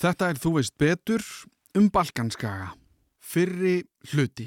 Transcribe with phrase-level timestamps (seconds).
[0.00, 1.24] Þetta er þú veist betur
[1.76, 2.70] um Balkanskaga.
[3.20, 3.82] Fyrri
[4.14, 4.46] hluti.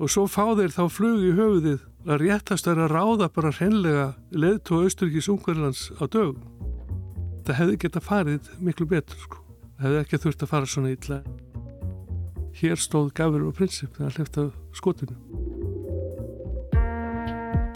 [0.00, 4.06] Og svo fá þeir þá flug í höfuðið að réttast er að ráða bara hreinlega
[4.32, 6.40] leðtú Östurkís Ungverðlands á dögum.
[7.44, 9.42] Það hefði geta farið miklu betur sko.
[9.76, 11.20] Það hefði ekki þurft að fara svona ítla.
[12.56, 14.48] Hér stóð gafur og prinsip þegar hlifta
[14.80, 15.20] skotinu.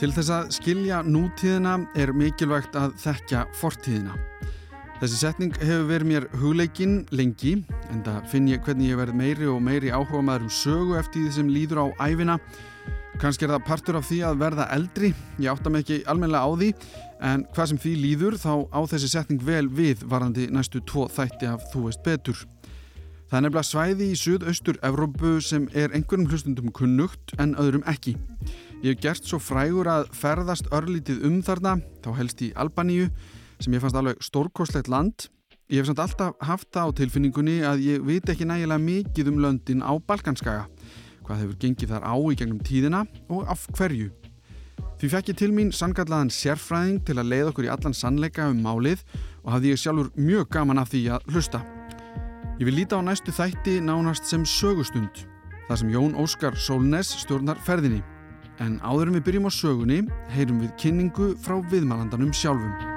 [0.01, 4.17] Til þess að skilja nútíðina er mikilvægt að þekkja fortíðina.
[5.01, 7.55] Þessi setning hefur verið mér hugleikinn lengi
[7.89, 11.23] en það finn ég hvernig ég verð meiri og meiri áhuga maður um sögu eftir
[11.25, 12.35] því sem líður á æfina.
[13.23, 16.51] Kanski er það partur af því að verða eldri, ég átta mig ekki almenlega á
[16.53, 16.69] því
[17.31, 21.49] en hvað sem því líður þá á þessi setning vel við varandi næstu tvo þætti
[21.49, 22.45] af Þú veist betur.
[23.31, 28.19] Það er nefnilega svæði í suðaustur Evrópu sem er einhverjum hlustundum kunnugt en öðrum ekki.
[28.85, 33.09] Ég hef gert svo frægur að ferðast örlítið um þarna, þá helst í Albaníu
[33.61, 35.29] sem ég fannst alveg stórkoslegt land.
[35.71, 39.39] Ég hef samt alltaf haft það á tilfinningunni að ég veit ekki nægilega mikið um
[39.45, 40.65] löndin á Balkanskaga,
[41.23, 44.11] hvað hefur gengið þar á í gegnum tíðina og af hverju.
[45.01, 48.59] Því fekk ég til mín sangallaðan sérfræðing til að leiða okkur í allan sannleika um
[48.65, 49.05] málið
[49.45, 51.63] og hafði ég sjálfur mjög gaman af því að hlusta.
[52.61, 55.25] Ég vil líta á næstu þætti nánast sem sögustund,
[55.71, 58.03] þar sem Jón Óskar Sólnes stjórnar ferðinni.
[58.61, 60.01] En áðurum við byrjum á sögunni,
[60.35, 62.90] heyrum við kynningu frá viðmælandanum sjálfum.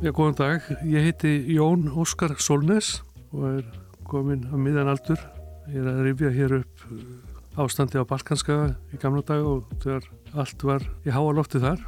[0.00, 0.68] Já, góðan dag.
[0.88, 3.02] Ég heiti Jón Óskar Solnes
[3.36, 3.66] og er
[4.08, 5.20] komin á miðan aldur.
[5.68, 7.02] Ég er að rifja hér upp uh,
[7.60, 10.06] ástandi á Balkanskaga í gamla dag og þegar
[10.40, 11.82] allt var í háa lofti þar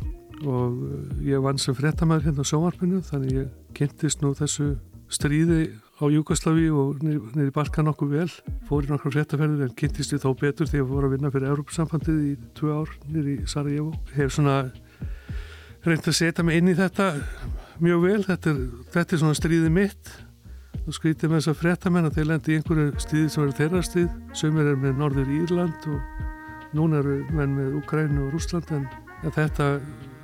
[0.44, 3.48] og uh, ég vann sem frettamæður hérna á sjómarpinu þannig ég
[3.80, 4.74] kynntist nú þessu
[5.08, 8.28] stríði á Júkoslavi og niður í Balkan nokkuð vel.
[8.68, 11.54] Fór í nokkru frettaferðir en kynntist ég þó betur þegar ég fór að vinna fyrir
[11.54, 13.96] Európa-sambandið í tvö ár niður í Sarajevo.
[14.12, 14.60] Hef svona
[15.88, 17.08] reynd að setja mig inn í þetta
[17.80, 18.60] mjög vel, þetta er,
[18.92, 20.12] þetta er svona stríðið mitt.
[20.82, 23.82] Og skrítið með þess að frettamenn að þeir lendi í einhverju stríði sem eru þeirra
[23.86, 28.88] stríð, sömur er með Norður Írland og núna eru menn með Ukrænu og Rúsland en,
[29.22, 29.68] en þetta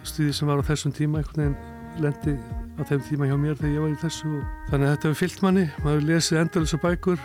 [0.09, 2.35] stríði sem var á þessum tíma einhvern veginn lendi
[2.79, 4.33] á þeim tíma hjá mér þegar ég var í þessu.
[4.33, 7.23] Og þannig að þetta hefur fyllt manni, maður lesið endalisa bækur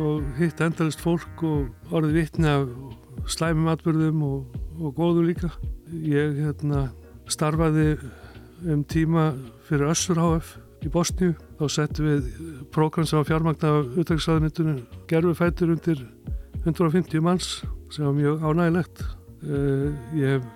[0.00, 2.68] og hitt endalist fólk og orðið vittni af
[3.30, 5.52] slæmum atbyrðum og, og góðu líka.
[5.90, 6.88] Ég hérna,
[7.30, 7.96] starfaði
[8.66, 9.30] um tíma
[9.68, 11.34] fyrir Össur HF í Bosníu.
[11.60, 12.28] Þá settum við
[12.72, 16.02] prógram sem var fjármagn af utdragsraðunitunum gerfi fætur undir
[16.64, 17.50] 150 manns
[17.92, 19.04] sem var mjög ánægilegt.
[19.44, 19.86] Eh,
[20.20, 20.48] ég hef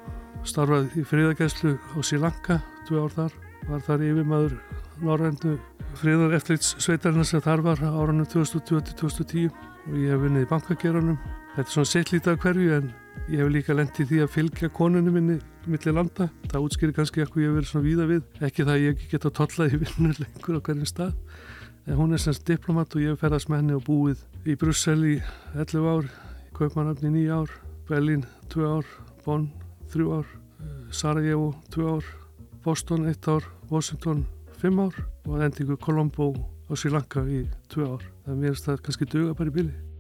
[0.44, 3.38] starfað í fríðagæslu á Sri Lanka, tvei ár þar.
[3.68, 4.58] Var þar yfirmaður
[5.04, 5.54] Norrændu
[5.98, 9.48] fríðar eftirlits sveitarinn sem þar var áranum 2020-2010
[9.88, 11.18] og ég hef vinnið í bankageranum.
[11.54, 12.92] Þetta er svona settlítið af hverju en
[13.24, 15.38] Ég hef líka lendið því að fylgja konunum minni
[15.70, 16.28] millir landa.
[16.50, 18.22] Það útskýrir kannski eitthvað ég hef verið svona víða við.
[18.44, 21.14] Ekki það ég ekki geta tollaði vinnu lengur á hverjum stað.
[21.84, 24.98] En hún er semst diplomat og ég hef ferðast með henni og búið í Brussel
[25.08, 25.14] í
[25.54, 26.10] 11 ár,
[26.44, 27.54] í Kaupmannafni 9 ár,
[27.88, 28.92] Berlin 2 ár,
[29.24, 29.50] Bonn
[29.92, 30.28] 3 ár,
[30.60, 32.12] eh, Sarajevo 2 ár,
[32.64, 34.26] Boston 1 ár, Washington
[34.60, 36.32] 5 ár og endingu Colombo
[36.68, 38.04] og Sri Lanka í 2 ár.
[38.24, 39.93] Það er mér að það kannski döga bara í bili.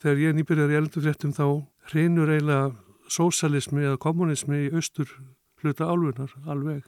[0.00, 1.44] Þegar ég nýbyrjar í eldufréttum þá
[1.92, 2.70] reynur eiginlega
[3.10, 5.10] sósalismi eða kommunismi í austur
[5.60, 6.86] hluta álfunar alveg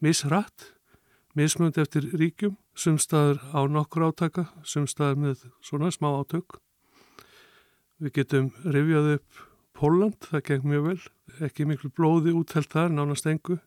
[0.00, 0.72] misrætt,
[1.36, 6.58] mismönd eftir ríkjum, sumstaður á nokkur átaka, sumstaður með svona smá átök.
[8.00, 9.44] Við getum rifjað upp
[9.76, 11.00] Póland, það geng mjög vel,
[11.44, 13.58] ekki miklu blóði úthelt þar, nánast engu.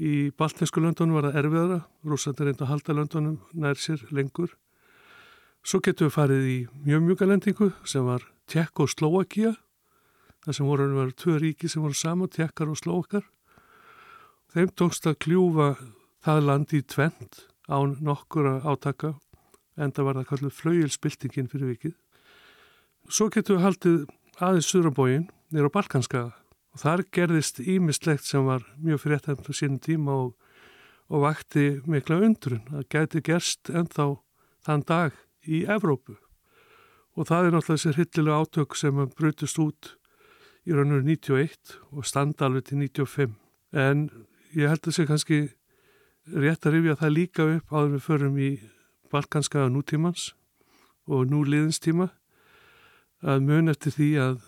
[0.00, 1.78] Í baltinsku löndunum var það erfiðara,
[2.08, 4.54] rúsandi reynda að halda löndunum nær sér lengur.
[5.62, 9.52] Svo getum við farið í mjög mjög galendingu sem var Tjekk og Slóakia,
[10.42, 13.28] það sem voru að vera tvö ríki sem voru sama, Tjekkar og Slóakar.
[14.50, 15.68] Þeim tókst að kljúfa
[16.26, 19.14] það land í tvent án nokkura átaka,
[19.78, 21.96] en það var það kallið flauilspiltingin fyrir vikið.
[23.06, 23.98] Svo getum við haldið
[24.42, 26.34] aðeins Surabóin nýra á Balkanskaða
[26.74, 30.32] og þar gerðist ímislegt sem var mjög fyrirtæmt á sínum tíma og,
[31.06, 32.64] og vakti mikla undrun.
[32.66, 34.14] Það gæti gerst ennþá
[34.66, 36.16] þann dag í Evrópu.
[37.16, 39.94] Og það er náttúrulega þessi hryllilega átök sem brutist út
[40.66, 43.34] í raun og 91 og standa alveg til 95
[43.72, 44.06] en
[44.54, 45.40] ég held að sé kannski
[46.28, 48.50] rétt að rifja það líka upp áður við förum í
[49.12, 50.30] balkanska nútímans
[51.10, 52.12] og núliðinstíma
[53.22, 54.40] að mun eftir því að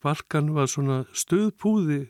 [0.00, 2.06] Balkan var svona stöðpúði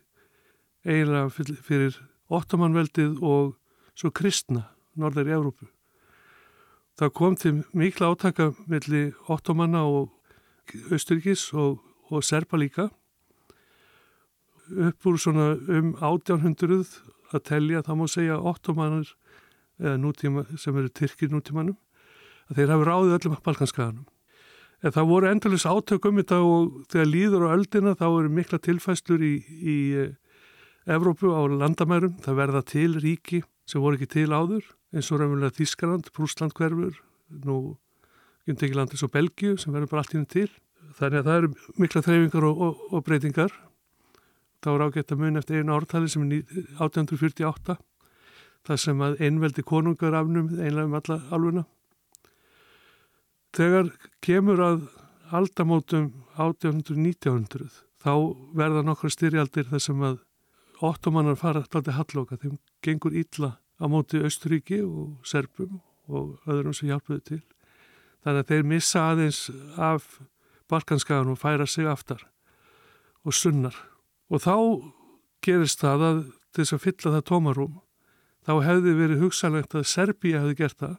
[0.87, 1.97] eiginlega fyrir
[2.31, 3.57] ottomanveldið og
[3.99, 5.67] svo kristna norðar í Evrópu
[7.01, 10.11] Það kom til mikla átaka melli ottomanna og
[10.93, 11.79] Östuríkis og,
[12.13, 12.91] og Serpa líka
[14.71, 16.85] upp úr svona um 1800
[17.33, 19.09] að telja þá má segja ottomanir
[19.81, 21.79] eða nútíma sem eru Tyrkir nútímanum
[22.51, 24.05] að þeir hafi ráðið öllum balkanskaganum.
[24.85, 29.25] En það voru endalus átökum þetta og þegar líður á öldina þá eru mikla tilfæslur
[29.25, 30.13] í, í eh,
[30.85, 32.19] Evrópu á landamærum.
[32.21, 33.41] Það verða til ríki
[33.71, 36.99] sem voru ekki til áður eins og raunverulega Þískaland, Prúsland hverfur,
[37.47, 37.57] nú
[38.49, 40.49] Gundegiland eins og Belgiu sem verður bara allt ínum til.
[40.99, 43.53] Þannig að það eru mikla þreyfingar og, og, og breytingar.
[44.61, 46.41] Það voru ágætt að mun eftir einu ártali sem er
[46.81, 47.77] 1848
[48.67, 51.63] þar sem að einveldi konungar afnum einlega um alla alvuna
[53.57, 53.89] Þegar
[54.23, 54.83] kemur að
[55.35, 57.71] aldamótum 1800-1900
[58.01, 58.13] þá
[58.57, 60.21] verða nokkru styrjaldir þar sem að
[60.87, 66.91] ottomannar fara alltaf hallóka, þeim gengur illa á móti Östuríki og Serbum og öðrum sem
[66.91, 67.43] hjálpuðu til.
[68.25, 69.41] Þannig að þeir missa aðeins
[69.77, 70.09] af
[70.71, 72.27] Balkanskagan og færa sig aftar
[73.25, 73.77] og sunnar.
[74.31, 74.57] Og þá
[75.45, 76.25] gerist það að
[76.57, 77.79] þess að fylla það tómarum,
[78.45, 80.99] þá hefði verið hugsanlegt að Serbíja hefði gert það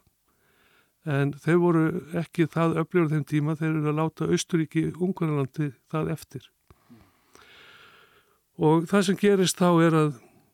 [1.08, 1.84] en þau voru
[2.18, 6.46] ekki það öfljóður þeim tíma þeir eru að láta Austuríki Ungverðarlandi það eftir
[8.62, 10.12] og það sem gerist þá er að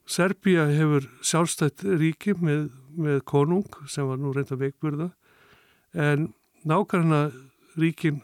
[0.09, 5.11] Serbíja hefur sjálfstætt ríki með, með konung sem var nú reynda veikburða.
[5.93, 6.31] En
[6.65, 7.27] nákvæmna
[7.77, 8.23] ríkin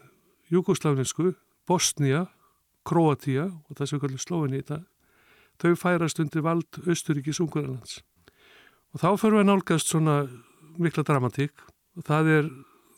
[0.50, 1.36] Jugosláfinsku,
[1.66, 2.26] Bosnia
[2.86, 4.84] Kroatia og það sem kallir Sloveni í dag
[5.62, 7.94] þau færast undir vald Austuríkis Ungverðarlands
[8.94, 10.16] og þá fyrir við að nálgast svona
[10.76, 11.54] mikla dramatík.
[12.04, 12.44] Það er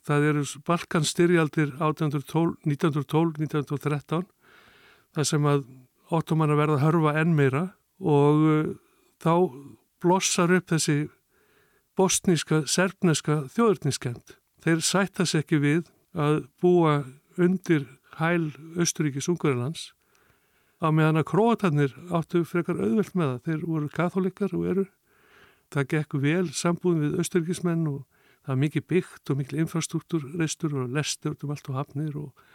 [0.08, 4.24] það eru Balkanstyrjaldir 1912-1913
[5.14, 5.60] það sem að
[6.14, 7.64] ottoman að verða að hörfa enn meira
[7.98, 8.74] og uh,
[9.22, 9.32] þá
[10.02, 10.98] blossar upp þessi
[11.98, 14.36] bosníska, serfneska þjóðurniskend.
[14.62, 17.00] Þeir sættas ekki við að búa
[17.38, 17.86] undir
[18.18, 19.92] hæl Östuríkis Ungarilands
[20.78, 23.40] á meðan að króatarnir áttu frekar auðvelt með það.
[23.46, 24.86] Þeir voru katholikar og eru.
[25.74, 28.04] Það gekk vel sambúðin við Östuríkismenn og
[28.46, 32.46] það er mikið byggt og mikil infrastruktúr reistur og lestur um allt og hafnir og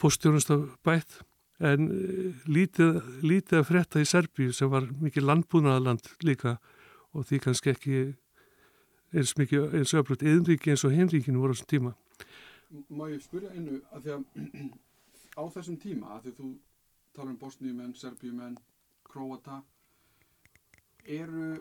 [0.00, 1.20] postjónust af bætt
[1.60, 6.56] en eh, lítið, lítið að frétta í Serbíu sem var mikið landbúnaðaland líka
[7.12, 8.00] og því kannski ekki
[9.10, 11.92] eins mikið eins öflut yðnríki eins og hinríkinu voru á þessum tíma.
[12.88, 14.24] Má ég spyrja einu að því að
[15.40, 16.50] á þessum tíma að því þú
[17.16, 18.58] tala um bosníumenn, serbíumenn
[19.10, 19.60] króata
[21.04, 21.56] eru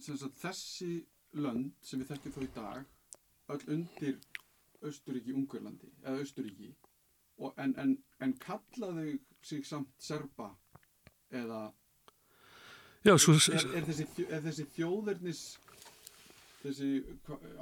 [0.00, 0.92] sagt, þessi
[1.40, 4.18] lönd sem við þekkjum þá í dag öll undir
[4.86, 6.74] Östuríki, Ungverlandi eða Östuríki
[7.38, 10.52] en, en, en kallaðu sig samt serba
[11.32, 11.70] eða
[13.06, 15.42] Já, svo, er, er, þessi, er þessi þjóðurnis
[16.64, 16.88] þessi,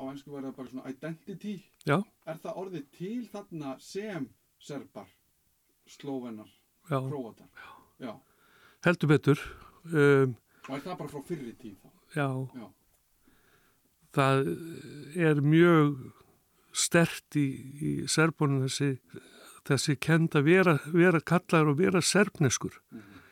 [0.00, 1.98] á ennsku var það bara svona identity Já.
[2.24, 4.28] er það orðið til þarna sem
[4.64, 5.10] serbar,
[5.90, 6.48] slóvenar
[6.88, 7.50] króatar?
[8.00, 8.14] Já.
[8.86, 9.44] heldur betur
[9.90, 10.32] um,
[10.64, 11.90] og er það bara frá fyrri tíð þá?
[12.14, 12.66] Já, Já.
[14.14, 14.48] Það
[15.18, 15.96] er mjög
[16.74, 18.94] stert í, í serbunum þessi,
[19.68, 23.22] þessi kend að vera, vera kallar og vera serbneskur mm -hmm.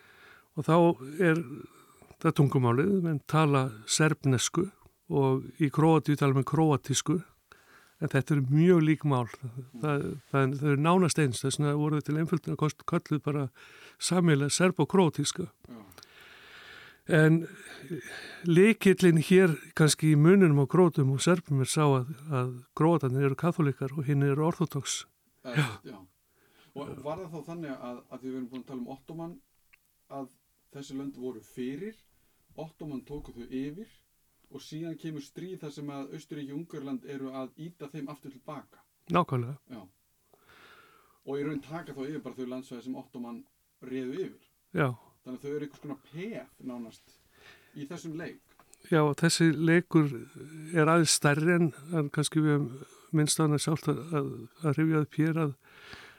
[0.57, 0.77] og þá
[1.21, 1.43] er
[2.23, 4.71] það tungumálið, menn tala serbnesku
[5.09, 7.23] og í króatíu tala með króatísku
[8.01, 9.29] en þetta er mjög lík mál
[9.81, 13.49] það, það, það er nánast eins þess að voru til einföldinu að kalluð bara
[13.99, 15.83] samilega serb og króatíska Já
[17.11, 17.49] En
[18.47, 23.39] leikillin hér kannski í mununum á grótum og serpum er sá að, að grótanir eru
[23.39, 25.03] katholikar og hinn eru orthodox.
[25.43, 25.67] Já.
[25.83, 25.99] Já.
[26.73, 29.35] Og var það þá þannig að, að við erum búin að tala um Ottoman
[30.19, 30.31] að
[30.73, 31.99] þessi lönd voru fyrir,
[32.57, 33.93] Ottoman tóku þau yfir
[34.53, 38.33] og síðan kemur stríð þar sem að Östuríki og Ungarland eru að íta þeim aftur
[38.33, 38.83] tilbaka.
[39.13, 39.57] Nákvæmlega.
[39.73, 39.83] Já.
[41.23, 43.41] Og í raun taka þá yfir bara þau landsvæði sem Ottoman
[43.85, 44.53] reðu yfir.
[44.77, 44.91] Já
[45.23, 47.15] þannig að þau eru einhvers konar pef nánast
[47.79, 48.41] í þessum leik
[48.91, 50.09] Já, þessi leikur
[50.75, 52.65] er aðeins stærri en, en kannski við
[53.15, 54.33] minnst á hana sjálft að, að,
[54.65, 55.53] að rifjaði pér að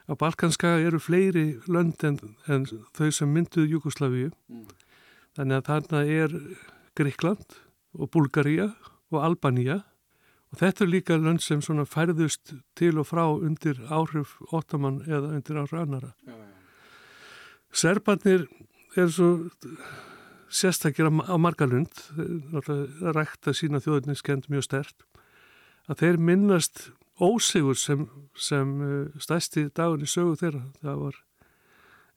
[0.09, 4.65] að Balkanska eru fleiri lönd en, en þau sem mynduð Júkoslavíu mm.
[5.37, 6.35] þannig að þarna er
[6.97, 7.57] Greikland
[7.93, 8.71] og Bulgaria
[9.13, 9.81] og Albanía
[10.53, 15.61] og þetta er líka lönd sem færðust til og frá undir áhrif Óttamann eða undir
[15.63, 16.51] áhrif annara ja, ja.
[17.73, 18.47] Serbarnir
[18.95, 19.49] er svo
[20.53, 21.89] sérstakir á margalund
[23.15, 25.07] rækta sína þjóðinniskend mjög stert
[25.89, 26.91] að þeir minnast
[27.21, 30.65] ósigur sem, sem uh, stæsti dagun í sögu þeirra.
[30.81, 31.21] Það var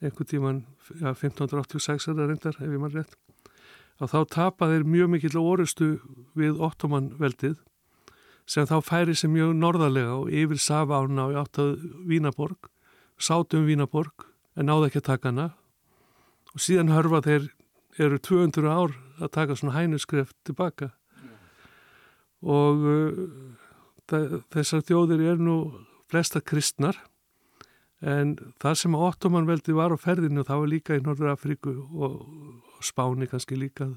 [0.05, 0.65] einhver tíman
[1.01, 3.17] ja, 1586 er það reyndar ef ég mann rétt
[3.97, 5.87] að þá tapa þeir mjög mikill orustu
[6.37, 7.57] við ottoman veldið
[8.47, 12.69] sem þá færi sem mjög norðarlega og yfir Savána og áttað Vínaborg
[13.17, 15.49] sátum Vínaborg en náðu ekki að taka hana.
[16.55, 17.49] Og síðan hörfa þeir
[18.01, 20.93] eru 200 ár að taka svona hænuskreft tilbaka
[22.45, 23.17] og uh,
[24.07, 25.57] þessar þjóðir er nú
[26.11, 26.99] flesta kristnar
[28.05, 32.19] en það sem ottomanveldi var á ferðinu það var líka í Norður Afríku og,
[32.85, 33.89] Spáni kannski líka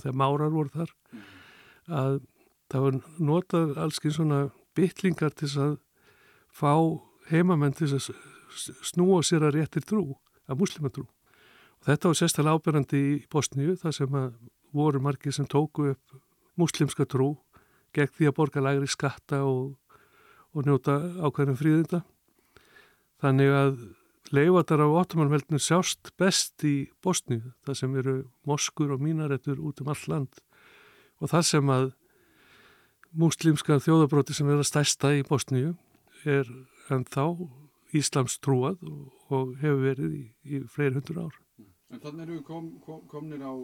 [0.00, 0.90] þegar márar voru þar
[1.86, 2.16] að
[2.66, 4.40] það var notað allski svona
[4.76, 5.76] bytlingar til að
[6.50, 6.72] fá
[7.30, 8.10] heimamenn til að
[8.82, 10.16] snúa sér að réttir trú,
[10.50, 14.34] að muslimatrú og þetta var sérstaklega ábyrgandi í Bosníu þar sem að
[14.74, 16.18] voru margir sem tóku upp
[16.58, 17.36] muslimska trú
[17.96, 19.72] gegn því að borga lagri skatta og,
[20.52, 22.02] og njóta ákveðnum fríðinda
[23.22, 23.76] Þannig að
[24.34, 28.16] leifatar á ottomanveldinu sjást best í Bosníu, það sem eru
[28.48, 30.42] moskur og mínarettur út um all land
[31.22, 31.86] og það sem að
[33.16, 35.76] múslimska þjóðabróti sem er að stæsta í Bosníu
[36.28, 36.50] er
[36.92, 37.48] en þá
[37.96, 38.82] Íslams trúað
[39.32, 41.36] og hefur verið í, í fleiri hundur ár.
[41.94, 43.54] En þannig erum við kom, kom, komnir á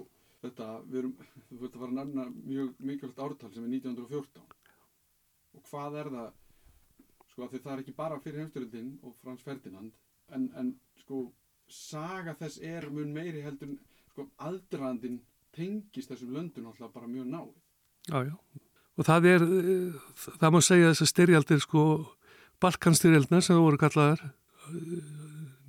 [0.43, 1.13] þetta, við erum,
[1.49, 4.43] þú veit að fara að nefna mjög mikilvægt ártal sem er 1914
[5.53, 6.31] og hvað er það
[7.33, 9.93] sko að það er ekki bara fyrir heimstyrildin og Frans Ferdinand
[10.37, 11.25] en, en sko
[11.73, 13.77] saga þess er mun meiri heldur
[14.11, 15.21] sko aðdraðandin
[15.57, 17.51] tengist þessum löndun alltaf bara mjög náð
[18.11, 18.35] Já, já,
[18.99, 19.45] og það er
[20.27, 21.83] það má segja þess að styrjaldir sko
[22.63, 24.25] Balkanstyrjaldna sem það voru kallaðar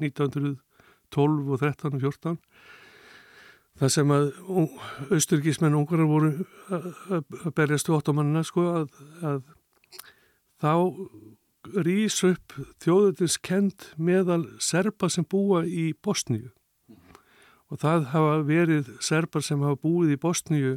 [0.01, 2.38] 1912 og 13 og 14
[3.82, 4.25] það sem að
[5.13, 6.32] austurkísmenn ungarar voru
[6.70, 9.39] að berjast við ottomannina sko að, að
[10.63, 10.74] þá
[11.88, 16.51] rýs upp þjóðutins kent meðal serpa sem búa í Bosníu.
[17.72, 20.74] Og það hafa verið serpar sem hafa búið í Bosníu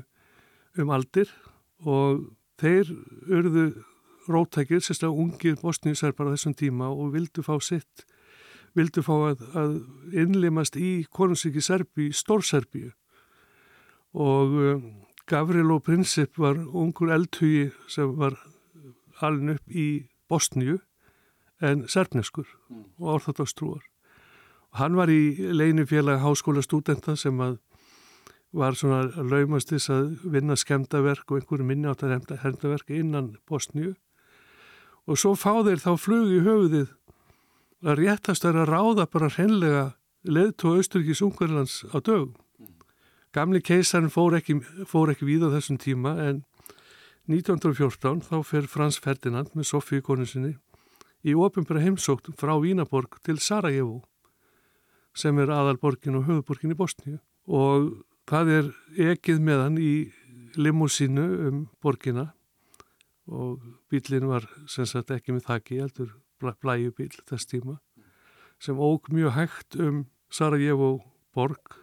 [0.80, 1.32] um aldir
[1.84, 2.22] og
[2.60, 2.92] þeir
[3.28, 3.66] urðu
[4.26, 8.06] rótækir, sérstaklega ungir bosníuserpar á þessum tíma og vildu fá sitt,
[8.76, 9.74] vildu fá að, að
[10.12, 12.92] innlimast í konungsíki Serbi, Stórserbíu
[14.16, 14.84] og um,
[15.26, 18.36] Gavrilo Princip var ungur eldhugi sem var
[19.24, 20.78] alin upp í Bosníu
[21.64, 22.84] en serfneskur mm.
[23.00, 23.84] og orðhaldagstrúar.
[24.76, 27.56] Hann var í leinifélag háskóla stúdenta sem að
[28.56, 33.94] var svona laumast þess að vinna skemdaverk og einhverju minni átt að hermdaverk innan Bosníu
[35.06, 36.94] og svo fá þeir þá flug í höfuðið
[37.86, 39.84] að réttast er að ráða bara hreinlega
[40.26, 42.34] leðtó Austrikis Ungverðlands á dögum.
[43.30, 46.42] Gamli keisarinn fór ekki, fór ekki við á þessum tíma en
[47.30, 50.56] 1914 þá fer Frans Ferdinand með Sofíu konusinni
[51.26, 54.00] í ofinbæra heimsókt frá Vínaborg til Sarajevo
[55.16, 57.90] sem er aðalborgin og höfuborgin í Bosníu og
[58.30, 58.70] það er
[59.14, 59.94] ekið með hann í
[60.58, 62.30] limúsínu um borgina
[63.26, 67.78] og bílinn var sem sagt ekki með þakki, heldur blæjubíl þess tíma
[68.62, 71.00] sem óg mjög hægt um Sarajevo
[71.34, 71.76] borg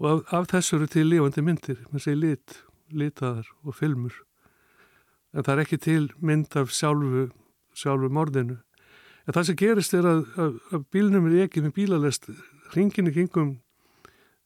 [0.00, 2.58] og af, af þessu eru til lifandi myndir, með segi lit,
[2.90, 4.14] litaðar og filmur
[5.34, 7.28] en það er ekki til mynd af sjálfu,
[7.76, 8.58] sjálfu mordinu.
[9.26, 12.30] En það sem gerist er að, að, að bílnum er ekki með bílalest
[12.74, 13.50] ringinu kringum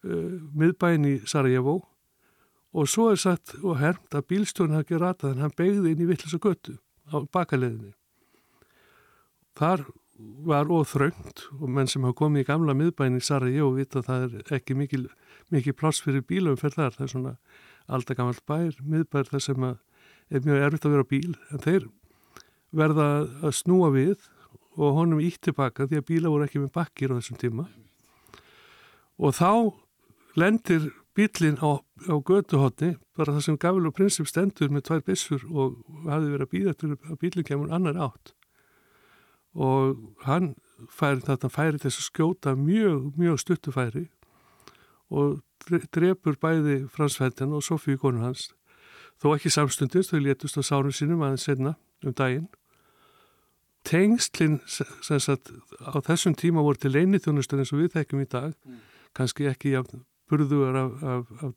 [0.05, 1.81] uh, miðbæin í Sarajevo
[2.75, 6.03] og svo er satt og hermt að bílstjónin hafi ekki ratað en hann begði inn
[6.05, 6.77] í vittlis og göttu
[7.09, 7.95] á bakaleðinni.
[9.55, 9.85] Þar
[10.47, 14.25] var óþröngt og menn sem hafa komið í gamla miðbæin í Sarajevo vita að það
[14.27, 15.05] er ekki mikil,
[15.55, 16.97] mikil pláss fyrir bílum fyrir þar.
[16.97, 17.35] Það er svona
[17.87, 21.33] aldagammal bær, miðbær þar sem er mjög erfitt að vera bíl.
[21.51, 21.89] En þeir
[22.75, 23.09] verða
[23.43, 24.29] að snúa við
[24.75, 27.71] og honum ítt tilbaka því að bíla voru ekki með bakkir á þessum tíma.
[29.23, 29.51] Og þá
[30.39, 31.79] lendir bílinn á,
[32.11, 35.77] á götuhotni bara það sem Gavil og Prinsip stendur með tvær bissur og
[36.09, 38.35] hafi verið að býða til að bílinn kemur annar átt
[39.55, 40.55] og hann
[40.91, 44.09] færi þetta færi þess að skjóta mjög, mjög stuttufæri
[45.15, 45.41] og
[45.95, 48.51] drefur bæði Fransfættin og Sofíu konur hans
[49.23, 52.49] þó ekki samstundist, þau létust á sárum sínum aðeins senna um daginn.
[53.85, 58.53] Tengslinn sagt, á þessum tíma voru til eini þjónustur eins og við þekkjum í dag,
[58.65, 58.79] mm.
[59.17, 59.91] kannski ekki af
[60.31, 61.53] burðuðar af, af, af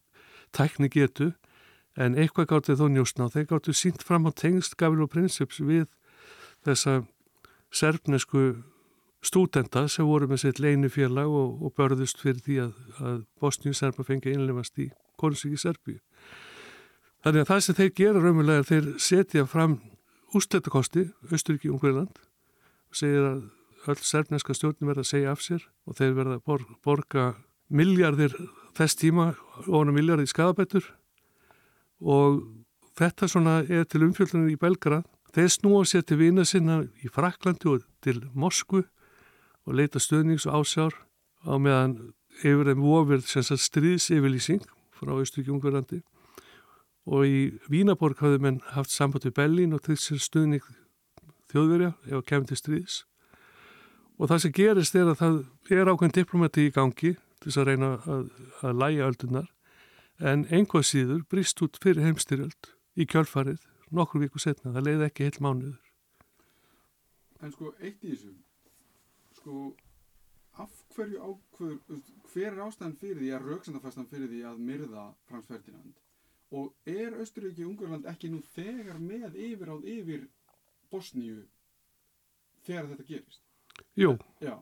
[0.55, 1.31] tækni getu,
[1.97, 5.63] en eitthvað gáttu þó njóstna og þeir gáttu sínt fram á tengst Gavil og Prinsips
[5.63, 5.87] við
[6.67, 7.01] þessa
[7.73, 8.43] serfnesku
[9.25, 13.75] stúdenda sem voru með sitt leini félag og, og börðust fyrir því að, að Bosníu
[13.75, 15.99] serpa fengi einlefast í Kornsíki Serbíu.
[17.25, 19.79] Þannig að það sem þeir gera raunverulega er þeir setja fram
[20.37, 23.41] úslettakosti, Östuríki Ungverðland og segir að
[23.87, 27.25] öll serfneska stjórnum verða að segja af sér og þeir verða að borga
[27.67, 28.35] miljardir
[28.77, 29.31] þess tíma
[29.65, 30.87] og miljardir í skadabættur
[32.03, 32.41] og
[32.97, 35.07] þetta svona er til umfjöldunir í Belgrad.
[35.37, 38.79] Þeir snúa sér til vina sinna í Fraklandi og til Moskvu
[39.69, 40.95] og leita stöðnings og ásjár
[41.45, 41.93] á meðan
[42.41, 44.65] yfir þeim ofir stríðsifilýsing
[44.97, 45.99] frá Austriki-Ungverðandi
[47.05, 47.37] og í
[47.69, 50.65] Vínaborg hafði menn haft samband við Bellin og til sér stuðning
[51.53, 52.97] þjóðverja ef að kemur til stríðs.
[54.17, 55.39] Og það sem gerist er að það
[55.69, 58.27] er ákveðin diplomati í gangi til þess að reyna að,
[58.65, 59.49] að læja öldunar
[60.17, 65.27] en einhvað síður brist út fyrir heimstyrjöld í kjölfarið nokkur viku setna, það leiði ekki
[65.27, 65.91] heil mánuður.
[67.45, 68.33] En sko, eitt í þessu
[69.37, 69.67] sko,
[70.57, 72.01] af hverju ákveður
[72.31, 75.99] hver er ástæðan fyrir því að rauksandafastan fyrir því að myrða Frans Ferdinand?
[76.57, 80.25] Og er Östuríki Ungurland ekki nú þegar með yfiráð yfir
[80.91, 81.43] Bosníu
[82.65, 83.43] þegar þetta gerist?
[83.99, 84.55] Jú, Já,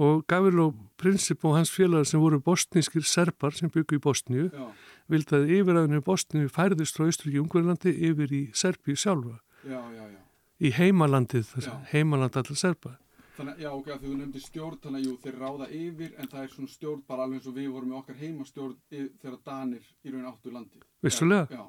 [0.00, 4.64] og Gavrilo Princip og hans félagar sem voru bosnískir serbar sem byggu í Bosníu já,
[5.12, 10.04] vildi að yfiræðinu í Bosníu færðist frá Austriki Ungverðlandi yfir í Serbíu sjálfa já, já,
[10.08, 10.20] já.
[10.60, 11.54] í heimalandið,
[11.92, 12.96] heimaland allar serba
[13.40, 16.50] Þannig, já, ok, þú nefndi stjórn, þannig að jú, þeir ráða yfir, en það er
[16.52, 20.26] svona stjórn bara alveg eins og við vorum með okkar heimastjórn þegar Danir í raun
[20.28, 20.82] áttu landið.
[21.06, 21.62] Vissulega.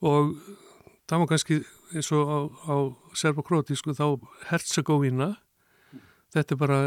[0.00, 0.30] Og
[1.04, 1.58] það má kannski
[1.92, 2.38] eins og á,
[2.72, 2.76] á
[3.20, 4.06] serbokrótísku þá
[4.48, 5.34] Herzegovina
[6.34, 6.80] þetta er bara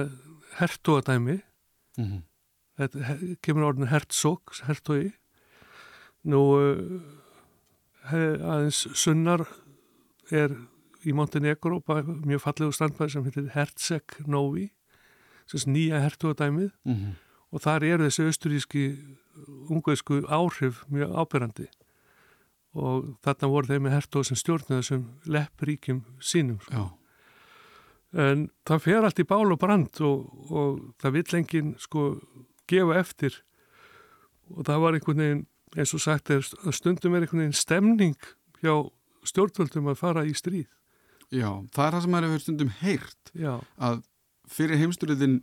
[0.59, 2.03] hertogadæmi já.
[2.03, 2.23] Mm
[2.79, 5.11] þetta he- kemur orðin hertsók hertogi
[6.29, 6.41] nú
[8.09, 9.45] he, aðeins sunnar
[10.31, 10.53] er
[11.07, 14.69] í Montenegro mjög fallegu strandbæði sem heitir Herceg Novi
[15.65, 17.13] nýja hertogadæmið -hmm.
[17.51, 18.83] og þar eru þessi austuríski
[19.69, 21.67] ungveðsku áhrif mjög ábyrrandi
[22.75, 26.73] og þarna voru þeir með hertóð sem stjórnaði þessum leppríkjum sínum sko.
[26.73, 26.98] Já,
[28.13, 32.09] en það fer allt í bál og brand og, og það vill enginn sko
[32.69, 33.37] gefa eftir.
[34.55, 35.45] Og það var einhvern veginn
[35.77, 36.41] eins og sagt er
[36.73, 38.17] stundum er einhvern veginn stemning
[38.63, 38.73] hjá
[39.29, 40.67] stjórnvöldum að fara í stríð.
[41.29, 43.99] Já, það er það sem maður hefur stundum heyrt já, að
[44.49, 45.35] fyrir heimsturðin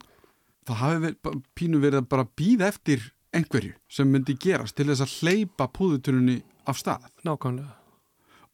[0.66, 3.04] það hafi verið, pínu verið að bara býða eftir
[3.36, 7.06] einhverju sem myndi gerast til þess að hleypa púðutunni af stað.
[7.22, 7.85] nákvæmlega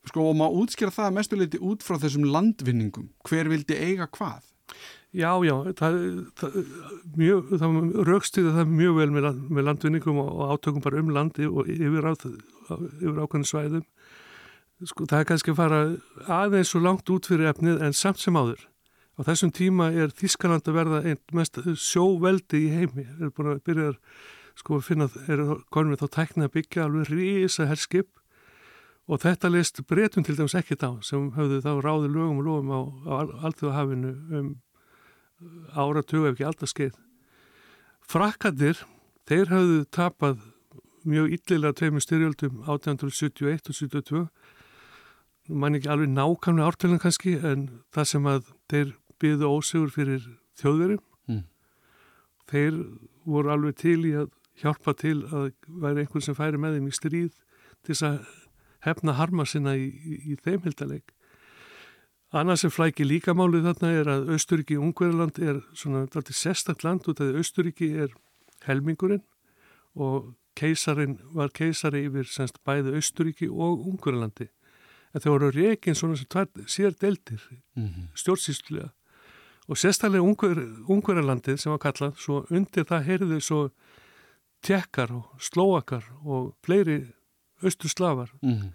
[0.09, 3.13] Sko og maður útskýra það að mestuleiti út frá þessum landvinningum.
[3.29, 4.49] Hver vildi eiga hvað?
[5.13, 5.97] Já, já, það,
[6.41, 6.55] það,
[7.21, 11.49] mjög, það raukstuði það mjög vel með, með landvinningum og, og átökum bara um landi
[11.51, 12.13] og yfir, á,
[12.73, 13.87] yfir ákveðin svæðum.
[14.89, 15.81] Sko, það er kannski að fara
[16.41, 18.65] aðeins svo langt út fyrir efnið en samt sem áður.
[19.15, 23.05] Á þessum tíma er Þískaland að verða einn mest sjóveldi í heimi.
[23.21, 24.01] Er búin að byrja að
[24.59, 28.09] sko, finna, er konum við þá tækna að byggja alveg rísa herskip
[29.09, 32.71] og þetta leist breytum til dæmis ekkert á sem höfðu þá ráði lögum og lofum
[32.71, 33.15] á, á
[33.49, 34.51] alþjóðahafinu um
[35.75, 36.97] áratuga ef ekki alltaf skeið.
[38.07, 38.83] Frakkandir,
[39.27, 40.43] þeir hafðu tapað
[41.09, 44.27] mjög illilega tveimur styrjöldum 1871 og 72
[45.51, 50.29] mann ekki alveg nákvæmlega ártölan kannski en það sem að þeir byggðu ósegur fyrir
[50.63, 51.45] þjóðverjum Mm.
[52.51, 52.79] þeir
[53.31, 56.95] voru alveg til í að hjálpa til að væri einhvern sem færi með þeim í
[56.97, 57.29] stríð
[57.87, 58.17] til þess að
[58.83, 61.03] hefna harma sinna í, í, í þeim hildaleg
[62.33, 67.21] Annars sem flæki líkamálið þarna er að Austuríki Ungverðarland er svona dálítið sérstakt land út
[67.21, 68.15] af því Austuríki er
[68.65, 69.21] helmingurinn
[70.01, 74.49] og keisarin var keisari yfir semst bæði Austuríki og Ungverðarlandi.
[75.13, 77.43] En þeir voru reygin svona sem tvær sér deltir
[77.77, 78.09] Mm -hmm.
[78.17, 78.89] stjórnsýslulega
[79.69, 80.25] og sérstaklega
[80.89, 83.71] Ungverðarlandið sem var kallað svo undir það heyrðu svo
[84.63, 87.13] tjekkar og slóakar og fleiri
[87.65, 88.71] austurslafar Mm -hmm.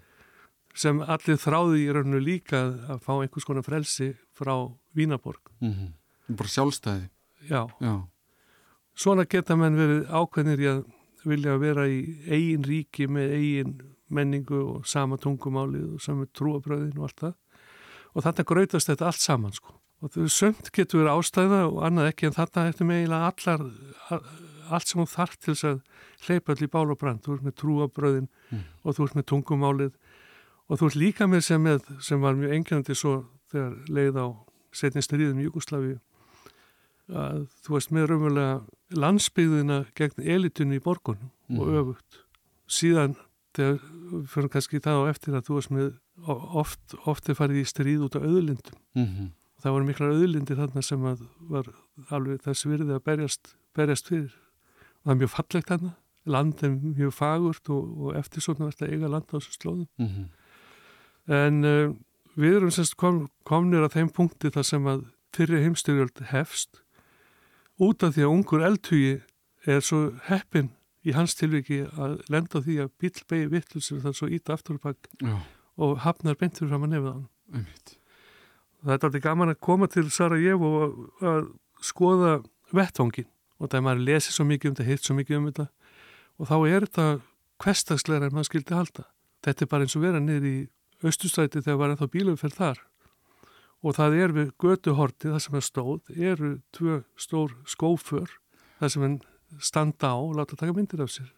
[0.74, 5.40] sem allir þráði í rauninu líka að fá einhvers konar frelsi frá Vínaborg.
[6.28, 7.08] Bara sjálfstæði.
[7.50, 8.02] Já, Já.
[8.94, 10.84] svona geta menn verið ákveðnir í að
[11.24, 11.98] vilja vera í
[12.30, 17.34] eigin ríki með eigin menningu og sama tungumálið og sama trúabröðin og allt það.
[18.14, 19.74] Og þarna grautast þetta allt saman sko.
[20.02, 24.22] Og þau sömt getur verið ástæða og annað ekki en þarna ertu með eiginlega allar,
[24.70, 25.80] allt sem hún þarf til þess að
[26.26, 27.22] hleypa allir bál og brand.
[27.22, 28.62] Þú ert með trúabröðin Mm.
[28.84, 29.92] og þú ert með tungumálið
[30.68, 34.26] og þú ert líka með sem, með, sem var mjög engjandi svo þegar leið á
[34.72, 35.98] setni stríðum Júkoslavi
[37.08, 38.56] að þú veist með raunverulega
[39.00, 41.76] landsbyggðina gegn elitunni í borgunum og Mhm.
[41.80, 42.18] öfugt.
[42.68, 43.16] Síðan
[43.54, 43.78] þegar
[44.28, 45.98] fyrir kannski það á eftir að þú veist með
[46.54, 48.76] oft, oft er farið í stríð út á auðlindum.
[48.94, 49.30] Mm -hmm.
[49.62, 51.64] Það voru miklar auðlindir þarna sem var
[52.10, 54.32] alveg þess virði að berjast, berjast fyrir.
[55.08, 55.94] Það er mjög fallegt þarna.
[56.28, 59.86] Land er mjög fagurt og, og eftir svona verðt að eiga land á þessu slóðum.
[59.96, 60.26] Mhm.
[61.32, 61.94] En uh,
[62.36, 66.82] við erum semst kom, komnir að þeim punkti þar sem að fyrri heimstyrjöld hefst
[67.80, 69.14] út af því að ungur eldhugi
[69.68, 70.68] er svo heppin
[71.08, 74.80] í hans tilviki að lenda á því að bíl begi vittlusir þar svo íta aftur
[75.78, 77.26] og hafnar beintur fram að nefða hann.
[77.54, 77.96] einmitt.
[78.84, 82.38] Það er alltaf gaman að koma til Sarajevo og að skoða
[82.76, 85.66] vettvangin og það er maður lesið svo mikið um þetta, heilt svo mikið um þetta
[86.38, 87.06] og þá er þetta
[87.58, 89.06] hverstagsleira en maður skildi halda.
[89.44, 90.56] Þetta er bara eins og vera niður í
[91.06, 92.84] austustræti þegar var ennþá bílumferð þar
[93.86, 98.32] og það er við götuhorti það sem er stóð, eru tvö stór skófur
[98.78, 99.18] það sem er
[99.62, 101.30] standa á og láta taka myndir af sér.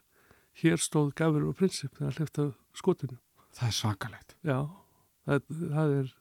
[0.61, 3.17] Hér stóð gafur og prinsip þegar hlifta skotinu.
[3.55, 4.35] Það er svakalegt.
[4.45, 4.57] Já,
[5.27, 6.11] það, það er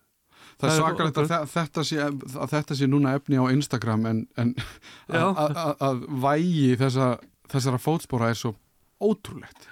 [0.61, 4.23] Það er svakalegt að, að, þetta sé, að þetta sé núna efni á Instagram en,
[4.41, 4.55] en
[5.09, 7.13] að, vægi þessa,
[7.51, 8.55] þessara fótspóra er svo
[9.01, 9.69] ótrúlegt.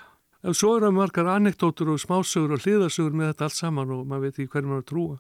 [0.47, 4.29] En svo eru margar anekdótur og smásögur og hliðasögur með þetta allt saman og maður
[4.29, 5.17] veit ekki hverju maður trúa.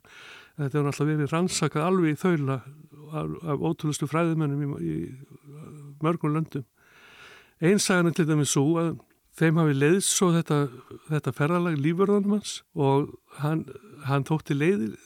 [0.58, 6.34] Þetta er náttúrulega verið rannsakað alveg í þaula af, af ótrúlustu fræðimennum í, í mörgum
[6.37, 6.64] löndum.
[7.58, 8.94] Einsagan er til dæmis svo að
[9.38, 10.61] þeim hafi leiðs svo þetta,
[11.11, 13.66] þetta ferðalag lífurðanum hans og hann,
[14.06, 14.96] hann þótti leiðir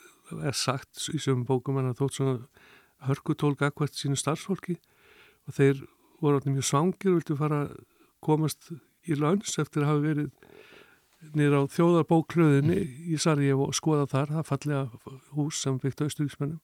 [0.41, 2.37] er sagt í sögum bókum en það þótt svona
[3.09, 4.79] hörkutólk akkvært sínu starfsfólki
[5.49, 5.83] og þeir
[6.23, 7.77] voru allir mjög svangir og viltu fara að
[8.23, 8.71] komast
[9.09, 10.31] í launs eftir að hafa verið
[11.39, 12.79] nýra á þjóðarbóklöðinni
[13.13, 16.61] í Sarjevo og skoða þar, það fallega hús sem byggt austuríksmennum.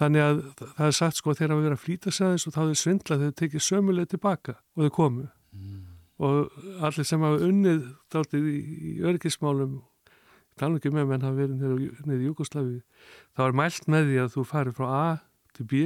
[0.00, 2.54] Þannig að það er sagt sko að þeir hafa verið að flýta sig aðeins og
[2.54, 5.26] þá hefur svindlað þeir tekið sömuleg tilbaka og þau komu.
[5.54, 5.80] Mm.
[6.20, 8.58] Og allir sem hafa unnið dáltið í,
[8.90, 9.76] í örgismálum
[10.58, 12.80] tala ekki með menn hafa verið í Júkoslavi
[13.36, 15.04] þá er mælt með því að þú farir frá A
[15.56, 15.82] til B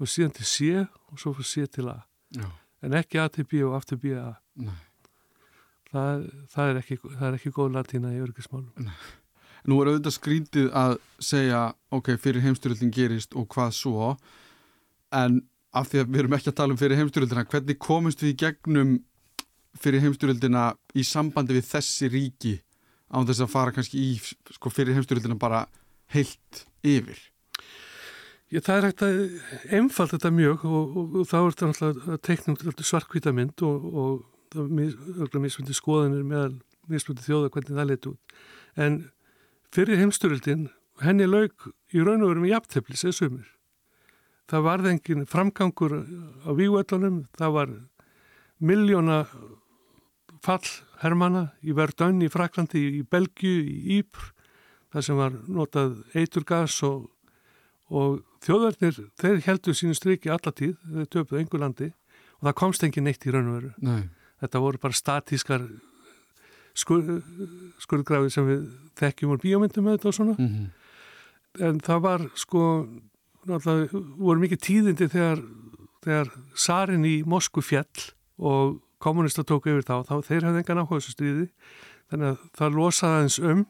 [0.00, 1.98] og síðan til C og svo frá C til A.
[2.36, 2.46] Já.
[2.82, 4.36] en ekki A til B og aftur B A.
[5.90, 8.90] Það, það, er ekki, það er ekki góð latína í örgismálum
[9.68, 14.12] Nú er auðvitað skrítið að segja ok, fyrir heimstyrjöldin gerist og hvað svo
[15.12, 15.42] en
[15.76, 18.38] af því að við erum ekki að tala um fyrir heimstyrjöldina hvernig komist við í
[18.44, 18.94] gegnum
[19.80, 20.64] fyrir heimstyrjöldina
[20.98, 22.54] í sambandi við þessi ríki
[23.10, 25.66] án þess að fara kannski í sko, fyrir heimstyrjöldina bara
[26.14, 27.18] heilt yfir
[28.50, 29.18] Ég, það er hægt að
[29.78, 34.24] einfalt þetta mjög og, og, og þá er þetta náttúrulega um svartkvita mynd og, og
[34.50, 36.56] það er misfundi skoðanir meðal
[36.90, 38.34] misfundi þjóða hvernig það leti út.
[38.74, 38.96] En
[39.70, 40.66] fyrir heimstyrjöldin
[41.04, 43.46] henni laug í raun og veru með jafntefli sér sumir.
[44.50, 45.94] Það varði engin framgangur
[46.42, 47.74] á vígvöldunum, það var
[48.58, 49.20] miljóna
[50.42, 50.64] fall
[51.00, 54.32] hermana í Verdun í Fraklandi, í Belgiu, í Ípr,
[54.92, 57.08] það sem var notað eiturgas og,
[57.88, 61.92] og þjóðverðnir, þeir heldur sínu striki allatíð, þeir töfðu engu landi
[62.40, 63.72] og það komst engin neitt í raun og veru.
[63.84, 64.02] Nei.
[64.40, 65.64] Þetta voru bara statískar
[66.76, 67.20] skur,
[67.84, 68.68] skurðgrafið sem við
[69.00, 70.36] þekkjum úr bíómyndum með þetta og svona.
[70.38, 70.68] Mm -hmm.
[71.66, 72.62] En það var sko,
[73.46, 75.42] náttúrulega voru mikið tíðindi þegar,
[76.04, 78.06] þegar Sarin í Moskvu fjall
[78.38, 81.46] og kommunista tók yfir þá, þá þeir hafði engan áhuga þessu stríði,
[82.12, 83.64] þannig að það losaði eins um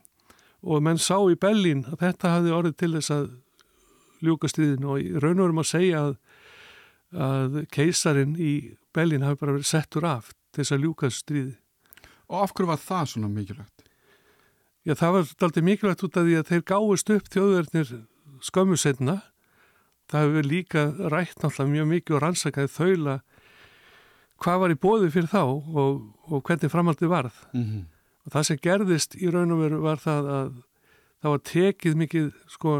[0.60, 3.30] og menn sá í Bellin að þetta hafði orðið til þess að
[4.20, 6.16] ljúka stríðinu og raun og verum að segja að,
[7.28, 8.52] að keisarin í
[8.94, 11.54] Bellin hafi bara verið settur af þess að ljúka þessu stríði.
[12.30, 13.86] Og af hverju var það svona mikilvægt?
[14.86, 17.90] Já, það var alltaf mikilvægt út af því að þeir gáist upp þjóðverðnir
[18.44, 19.16] skömmu setna.
[20.10, 23.16] Það hefur líka rætt náttúrulega mjög mikið og rannsakaði þaula
[24.40, 27.36] hvað var í bóði fyrir þá og, og hvernig framaldi varð.
[27.52, 27.84] Mm -hmm.
[28.26, 30.50] Og það sem gerðist í raun og veru var það að
[31.20, 32.74] það var tekið mikið sko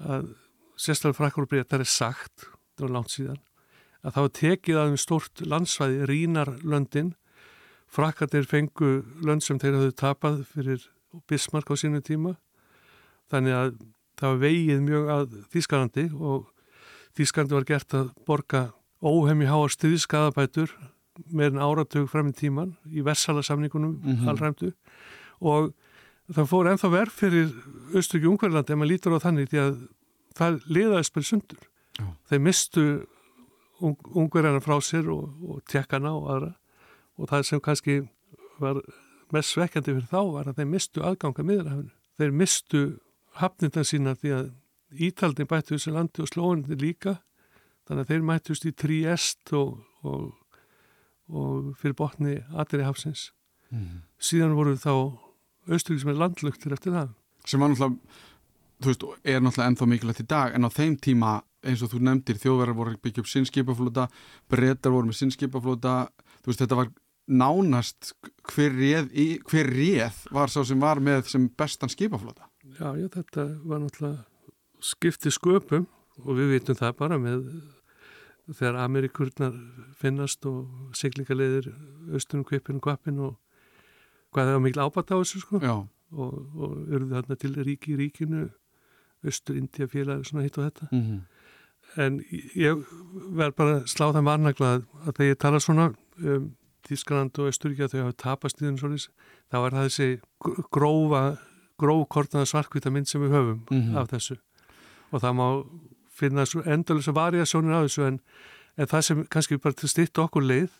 [0.00, 0.28] að
[0.80, 3.40] sérstaklega frækkur og breytar er sagt, það var langt síðan,
[4.02, 7.14] að það var tekið að um stort landsvæði, Rínarlöndin,
[7.90, 8.92] frakkarnir fengu
[9.26, 10.86] lönd sem þeir hafðu tapað fyrir
[11.28, 12.36] Bismarck á sínu tíma,
[13.30, 13.72] þannig að
[14.20, 16.50] það var vegið mjög að Þískalandi og
[17.18, 18.62] Þískalandi var gert að borga
[19.02, 20.72] óhemmi háar stuðskadabætur
[21.28, 24.28] meirinn áratug fram í tíman í Versalasamningunum mm -hmm.
[24.28, 24.72] allræmdu
[25.40, 25.72] og
[26.30, 27.48] það fór enþá verð fyrir
[27.96, 29.74] Östriki Ungverðlandi ef maður lítur á þannig því að
[30.38, 31.62] það liðaðist bara sundur.
[31.98, 32.06] Já.
[32.30, 32.84] Þeir mistu
[33.80, 36.52] ung, Ungverðarna frá sér og, og tjekkana og aðra
[37.18, 37.96] og það sem kannski
[38.60, 38.80] var
[39.32, 41.92] mest svekkjandi fyrir þá var að þeir mistu aðganga miðrahafinu.
[42.20, 42.80] Þeir mistu
[43.40, 44.50] hafnindan sína því að
[44.90, 47.20] Ítaldin bætti þessu landi og slóðinni líka
[47.90, 50.30] þannig að þeir mættust í Triest og, og,
[51.26, 53.32] og fyrir botni Adri Hafsins
[53.74, 54.06] mm.
[54.22, 54.94] síðan voru þá
[55.66, 57.12] austurík sem er landlugtir eftir það.
[57.50, 58.22] Sem var náttúrulega,
[58.80, 61.34] þú veist, er náttúrulega ennþá mikilvægt í dag, en á þeim tíma
[61.66, 64.06] eins og þú nefndir, þjóðverðar voru byggja upp sinnskipaflóta,
[64.48, 65.96] breytar voru með sinnskipaflóta,
[66.40, 66.92] þú veist, þetta var
[67.30, 68.14] nánast
[68.50, 69.10] hver réð,
[69.46, 72.48] hver réð var sá sem var með sem bestan skipaflóta
[72.80, 74.24] Já, já, þetta var náttúrulega
[74.80, 75.86] skipti sköpum
[76.24, 77.44] og við vitum það bara með
[78.56, 79.56] þegar Amerikurnar
[80.00, 81.70] finnast og siglingarleðir
[82.14, 83.36] austunum kvipin og kvapin og
[84.30, 87.98] hvað það var mikil ábata á þessu sko og, og eruðu þarna til ríki í
[88.00, 88.48] ríkinu
[89.26, 91.20] austur, India, félag, svona hitt og þetta mm -hmm.
[92.02, 92.20] en
[92.56, 92.84] ég
[93.36, 95.92] verð bara að slá það varnaglað að þegar ég tala svona
[96.24, 96.50] um
[96.88, 99.10] Þískland og Östuríkja þau hafa tapast í þennu svolítið,
[99.52, 100.20] þá er það þessi
[100.72, 101.38] grófa,
[101.78, 103.96] grófkortnaða svarkvita mynd sem við höfum mm -hmm.
[103.98, 104.36] af þessu
[105.12, 105.46] og það má
[106.20, 108.20] finna endalisa variasjónir af þessu en,
[108.76, 110.70] en það sem kannski bara til stitt okkur leið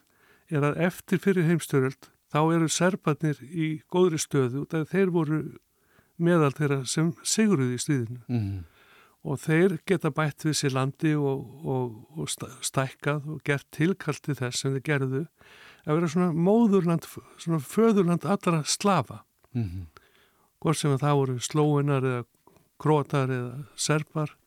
[0.50, 5.40] er að eftir fyrir heimstöröld þá eru serbarnir í góðri stöðu og þeir voru
[6.20, 8.61] meðal þeirra sem siguruði í stýðinu mm
[9.26, 12.31] og þeir geta bætt við sér landi og, og, og
[12.64, 15.22] stækkað og gert tilkallt til þess sem þeir gerðu
[15.85, 17.09] að vera svona móðurland,
[17.40, 19.22] svona föðurland allra slafa.
[19.53, 19.87] Mm -hmm.
[20.61, 22.24] hvort sem að það voru slóinar eða
[22.79, 24.31] krótar eða serbar.
[24.31, 24.39] að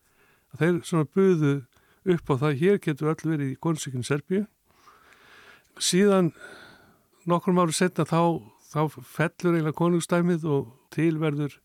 [0.60, 1.54] þeir svona buðu
[2.14, 4.44] upp á það hér getur öll verið í góðsíkinu Serbíu.
[5.80, 6.32] Síðan
[7.28, 8.40] nokkrum árið setna þá,
[8.70, 11.58] þá fellur eiginlega konungstæmið og tilverður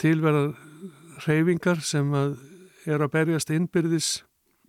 [0.00, 0.54] tilverðar
[1.26, 2.38] reyfingar sem að
[2.88, 4.10] er að berjast innbyrðis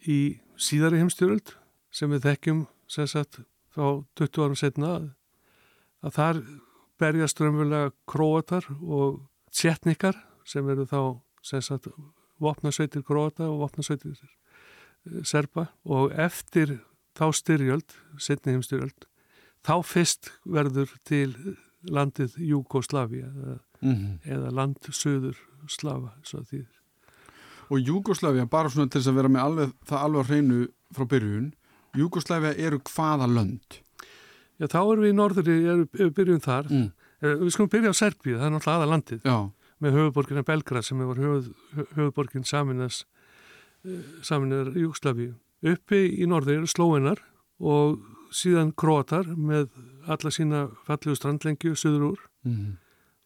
[0.04, 1.54] í síðari heimstjóruld
[1.96, 3.40] sem við þekkjum sem sagt
[3.72, 4.92] þá 20 árum setna
[6.04, 6.42] að þar
[7.02, 9.22] berjast raunverulega króatar og
[9.56, 11.02] tjetnikar sem eru þá
[11.46, 11.88] sem sagt
[12.42, 16.80] vopnarsveitir króata og vopnarsveitir eh, serba og eftir
[17.18, 19.08] þá styrjöld, setni heimstyrjöld
[19.66, 21.36] þá fyrst verður til
[21.90, 24.20] landið Júkoslavia eða, mm -hmm.
[24.26, 26.14] eða land söður slafa
[27.72, 31.54] og Júkoslavia, bara svona til að vera með alveg, það alveg hreinu frá byrjun
[31.96, 33.80] Júkoslavia eru hvaða lönd?
[34.60, 35.56] Já, þá erum við í norðri,
[35.92, 36.92] við byrjum þar mm.
[37.22, 39.52] Eh, við skulum byrja á Serbíu, það er náttúrulega aða landið Já.
[39.82, 41.52] Með höfuborgina Belgrad sem hefur höfð,
[41.98, 43.06] höfuborgin saminas
[43.86, 47.22] eh, saminar Júkoslavíu uppi í norðri eru slóinar
[47.62, 48.02] og
[48.34, 49.70] síðan krótar með
[50.10, 52.22] alla sína fallegu strandlengju söður úr.
[52.46, 52.78] Mm -hmm.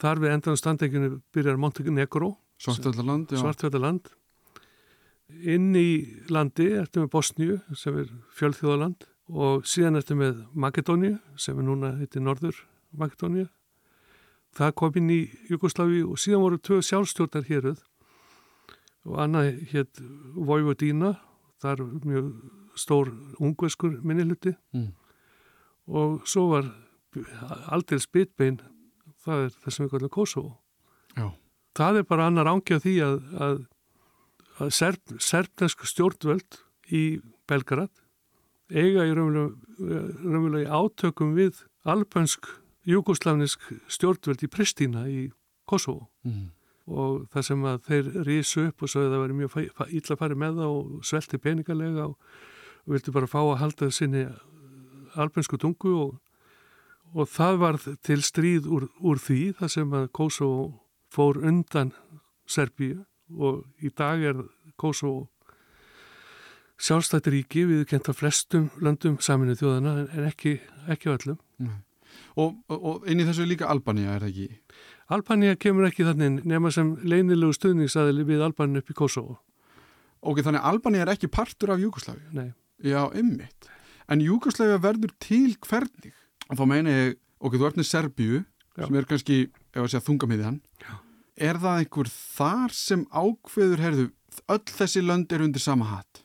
[0.02, 2.36] Þar við endan strandlengjunu byrjar Montenegro.
[3.39, 4.10] Svartfjallaland.
[5.30, 11.58] Inn í landi ertu með Bosníu sem er fjölþjóðaland og síðan ertu með Makedóniu sem
[11.58, 12.56] er núna heitir Norður
[12.91, 13.48] Makedóniu.
[14.56, 17.82] Það kom inn í Jugosláfi og síðan voru tvö sjálfstjórnar héruð
[19.06, 20.00] og annað hétt
[20.36, 21.15] Vojvodína.
[21.62, 22.30] Það er mjög
[22.76, 24.56] stór ungverskur minniluti.
[24.76, 24.94] Mm
[25.88, 26.70] og svo var
[27.74, 28.60] aldrei spitbein
[29.26, 30.52] það er það sem við kallum Kosovo
[31.15, 31.28] Já.
[31.78, 33.15] það er bara annar ángjöð því að,
[33.46, 33.62] að,
[34.60, 37.04] að serb, serbnesku stjórnvöld í
[37.50, 37.94] Belgrad
[38.74, 42.50] eiga í raunverulega átökum við albansk
[42.86, 45.21] jugoslavnisk stjórnvöld í Pristina í
[45.69, 46.50] Kosovo mm.
[46.93, 50.60] og það sem að þeir rísu upp og svo það væri mjög illa fara með
[50.62, 52.19] það og svelti peningalega og,
[52.86, 54.28] vildi bara fá að halda sinni
[55.17, 56.12] albensku tungu og,
[57.17, 60.67] og það var til stríð úr, úr því það sem að Kosovo
[61.10, 61.95] fór undan
[62.45, 63.02] Serbíu
[63.34, 64.43] og í dag er
[64.78, 65.32] Kosovo
[66.78, 70.58] sjálfstættiríki við kenta flestum löndum saminu þjóðana en ekki,
[70.91, 71.39] ekki öllum.
[71.58, 71.82] Mm.
[72.41, 74.60] Og, og inn í þessu líka Albania er það ekki?
[75.15, 79.39] Albania kemur ekki þannig nema sem leinilegu stuðningsaðili við Albania upp í Kosovo.
[80.25, 82.25] Ok, þannig Albania er ekki partur af Júkoslavi?
[82.34, 82.49] Nei.
[82.84, 83.69] Já, ymmitt
[84.12, 86.13] en Júkoslæfja verður til hvernig
[86.49, 88.43] og þá meina ég, ok, þú ert með Serbíu
[88.75, 88.86] Já.
[88.86, 89.39] sem er kannski,
[89.73, 90.60] ef að segja þungamiðjan
[91.45, 94.06] er það einhver þar sem ákveður, herðu
[94.51, 96.21] öll þessi lönd er undir sama hatt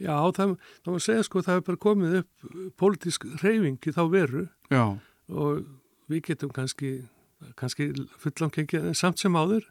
[0.00, 3.92] Já, það, það var að segja sko það hefur bara komið upp pólitísk reyfing í
[3.96, 4.84] þá veru Já.
[5.30, 5.64] Og
[6.10, 7.08] við getum kannski
[7.56, 9.64] kannski fullangengi samt sem áður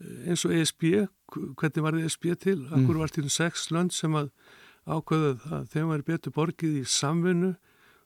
[0.00, 1.08] eins og ESB
[1.56, 3.00] hvernig var ESB til, akkur mm.
[3.00, 4.30] var til sex lönd sem að
[4.86, 7.54] ákveðuð að þeim væri betur borgið í samvinnu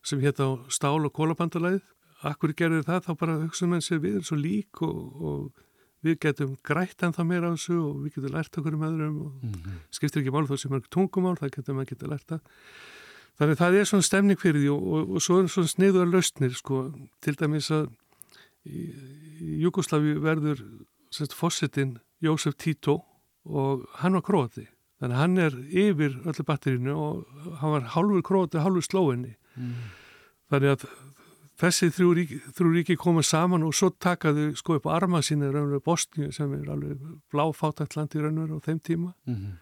[0.07, 1.83] sem hétt á stál og kólabandalæð.
[2.25, 5.67] Akkur gerður það þá bara hugsaðum henn sér við eins og lík og, og
[6.05, 9.19] við getum grætt en það meira á þessu og við getum lært okkur um öðrum
[9.27, 9.83] og mm -hmm.
[9.91, 12.41] skiptir ekki mál þó sem er tungumál, það getum við að geta lært það.
[13.41, 16.57] Þannig það er svona stemning fyrir því og, og, og svo er svona sniður lausnir
[16.59, 16.83] sko,
[17.25, 17.89] til dæmis að
[18.69, 18.91] í,
[19.41, 20.61] í Jugosláfi verður
[21.33, 23.01] fósittin Jósef Tito
[23.49, 24.67] og hann var króti
[25.01, 29.33] Þannig að hann er yfir öllu batterínu og hann var hálfur króti, hálfur slóinni.
[29.57, 29.71] Mm.
[30.53, 30.85] Þannig að
[31.61, 35.81] þessi þrjú ríki, þrjú ríki koma saman og svo takaðu sko upp arma sína raunveru
[35.87, 37.01] Bosníu sem er alveg
[37.33, 39.15] bláfátækt land í raunveru á þeim tíma.
[39.25, 39.57] Mm.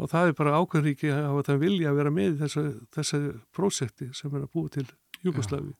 [0.00, 2.64] Og það er bara ákveðríki að hafa það vilja að vera með í þessu,
[2.96, 3.20] þessu
[3.56, 4.86] prósekti sem er að búa til
[5.26, 5.74] Júkoslavi.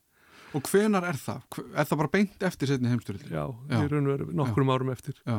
[0.59, 1.47] Og hvenar er það?
[1.73, 3.31] Er það bara beint eftir setni heimsturinn?
[3.31, 4.75] Já, Já, í raunveru nokkrum Já.
[4.77, 5.21] árum eftir.
[5.25, 5.39] Já.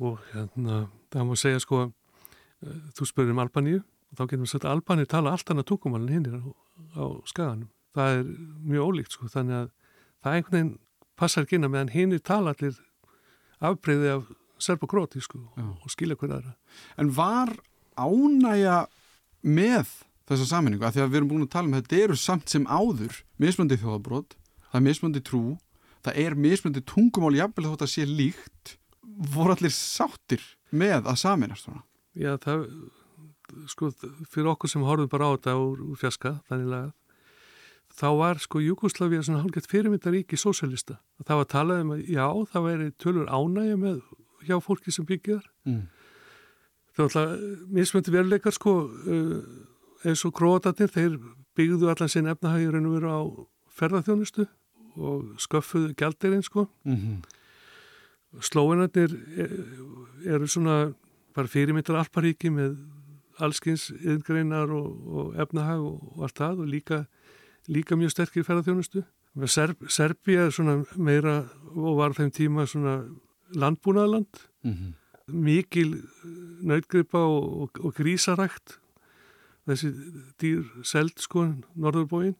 [0.00, 1.86] Og hérna, það má segja sko
[2.60, 5.68] Eh, þú spurðum um Albaníu og þá getum við sagt að Albaníu tala allt annað
[5.70, 6.54] tungumálinn hinn
[6.92, 7.70] á, skaganum.
[7.96, 8.26] Það er
[8.68, 9.70] mjög ólíkt sko þannig að
[10.20, 10.74] það einhvern veginn
[11.20, 12.76] passar ekki inn að meðan hinn er tala allir
[13.64, 14.28] afbreyði af
[14.60, 15.64] serb og gróti sko Já.
[15.72, 16.52] og skilja hverja aðra.
[17.00, 17.54] En var
[18.00, 18.76] ánægja
[19.46, 19.96] með
[20.30, 22.66] þessa sammenningu að því að við erum búin að tala um þetta eru samt sem
[22.70, 24.36] áður mismöndi þjóðabrót,
[24.70, 25.44] það er mismöndi trú
[26.04, 28.76] það er mismöndi tungumál jafnvel þótt að sé líkt
[29.34, 31.84] voru allir sáttir með að saminast svona
[32.18, 32.64] Já, það,
[33.70, 33.90] sko,
[34.30, 36.88] fyrir okkur sem horfum bara á þetta úr, úr fjaska, þannig að
[38.00, 40.98] þá var sko Júkoslavia svona hálfgett fyrirmyndaríki sósælista.
[41.26, 44.02] Það var talað um að já, það væri tölur ánægja með
[44.48, 45.46] hjá fólki sem byggjar.
[45.68, 45.86] Mm.
[47.00, 49.36] Það var alltaf mismöndi veruleikar sko uh,
[50.04, 51.18] eins og króatarnir, þeir
[51.56, 53.20] byggðu allan sinn efnahægjur en veru á
[53.80, 54.46] ferðarþjónustu
[55.00, 56.66] og sköffuðu gældirinn sko.
[56.84, 58.40] Mm -hmm.
[58.40, 59.10] Slóinarnir
[60.24, 60.92] eru svona
[61.34, 62.76] bara fyrirmyndar alparíki með
[63.38, 67.04] allskins yðgreinar og, og efnahag og, og allt það og líka,
[67.66, 69.04] líka mjög sterkir ferðarþjónustu.
[69.46, 73.04] Serb, Serbia er svona meira og var þeim tíma svona
[73.54, 74.26] landbúnaðaland,
[74.62, 74.92] mm -hmm.
[75.32, 75.96] Mikil
[76.66, 78.78] nautgripa og, og grísarækt
[79.68, 79.90] þessi
[80.40, 81.46] dýr seld sko,
[81.78, 82.36] norðurbóin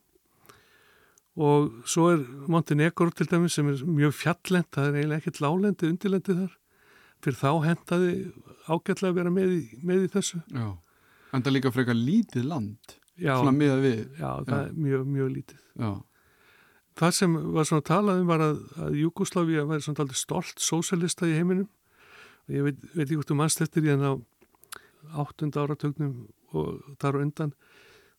[1.40, 5.88] og svo er Montenegro til dæmis sem er mjög fjallend, það er eiginlega ekkert lálendi
[5.88, 6.54] undirlendi þar,
[7.24, 8.12] fyrir þá hendaði
[8.66, 10.40] ágætlega að vera með í, með í þessu.
[10.50, 10.66] Já,
[11.30, 14.02] en það líka frekar lítið land, já, svona með við.
[14.18, 14.62] Já, það já.
[14.66, 15.64] er mjög, mjög lítið.
[15.80, 15.90] Já.
[17.00, 21.28] Það sem var svona talað um var að, að Jugosláfi væri svona aldrei stolt sósalista
[21.30, 21.79] í heiminum og
[22.50, 24.12] ég veit, veit ekki hvort þú mannst eftir í en á
[25.16, 27.52] áttunda áratögnum og þar og undan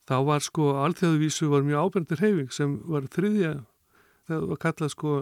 [0.10, 3.54] þá var sko alþjóðuvísu var mjög ábyrndir heifing sem var þriðja
[4.30, 5.16] það var kallað sko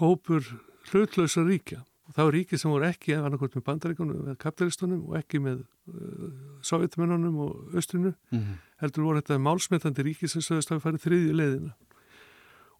[0.00, 0.46] hópur
[0.90, 5.18] hlutlösa ríkja og það var ríki sem voru ekki annarkort með bandaríkunum eða kapitalistunum og
[5.20, 6.30] ekki með uh,
[6.66, 8.56] sovjetmennunum og östrinu mm -hmm.
[8.82, 11.74] heldur voru þetta málsmetandi ríki sem sögðist að farið þriðju leiðina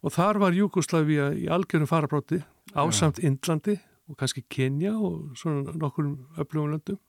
[0.01, 3.27] og þar var Júkoslavia í algjörnum farabróti ásamt ja.
[3.29, 6.99] Indlandi og kannski Kenya og svona nokkur öflugum löndum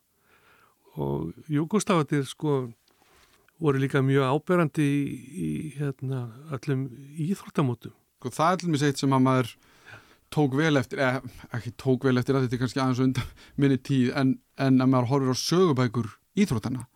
[1.00, 2.68] og Júkoslafatir sko
[3.62, 5.02] voru líka mjög áberandi í,
[5.33, 6.88] í hérna, öllum
[7.22, 7.94] íþróttamótum.
[8.18, 9.52] Sko það er allir mér seitt sem að maður
[10.33, 11.22] tók vel eftir, eða
[11.59, 14.92] ekki tók vel eftir að þetta er kannski aðeins undan minni tíð en, en að
[14.92, 16.87] maður horfir á sögubækur íþróttana.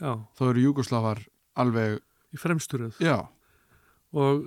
[0.00, 0.12] Já.
[0.38, 1.24] Þá eru Júkoslafar
[1.60, 2.00] alveg...
[2.30, 3.00] Í fremsturöð.
[3.02, 3.26] Já.
[4.14, 4.44] Og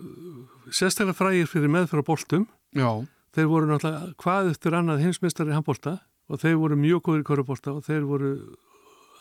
[0.72, 2.48] sérstaklega frægir fyrir meðfra bóltum.
[2.76, 3.04] Já.
[3.34, 5.98] Þeir voru náttúrulega hvað eftir annað heimsmeistari handbólta
[6.30, 8.34] og þeir voru mjög góður í korrubólta og þeir voru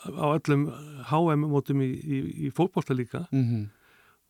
[0.06, 0.66] á öllum
[1.08, 3.68] HM-mótum í, í, í fótbollta líka mm -hmm.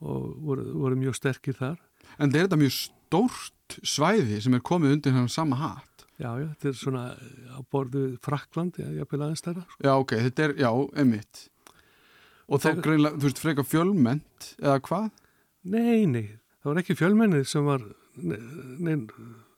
[0.06, 1.78] og voru, voru mjög sterkir þar.
[2.18, 6.06] En þetta er þetta mjög stórt svæði sem er komið undir hann sama hatt.
[6.20, 7.04] Já, já, þetta er svona
[7.50, 9.64] á borðu Frakland, ég vil aðeins stærra.
[9.66, 9.80] Sko.
[9.82, 10.70] Já, ok, þetta er, já,
[11.02, 11.48] emitt.
[12.46, 12.82] Og þá Þeir...
[12.82, 15.08] greinlega, þú veist, freka fjölmennt eða hvað?
[15.62, 16.26] Nei, nei,
[16.60, 17.86] það var ekki fjölmennið sem var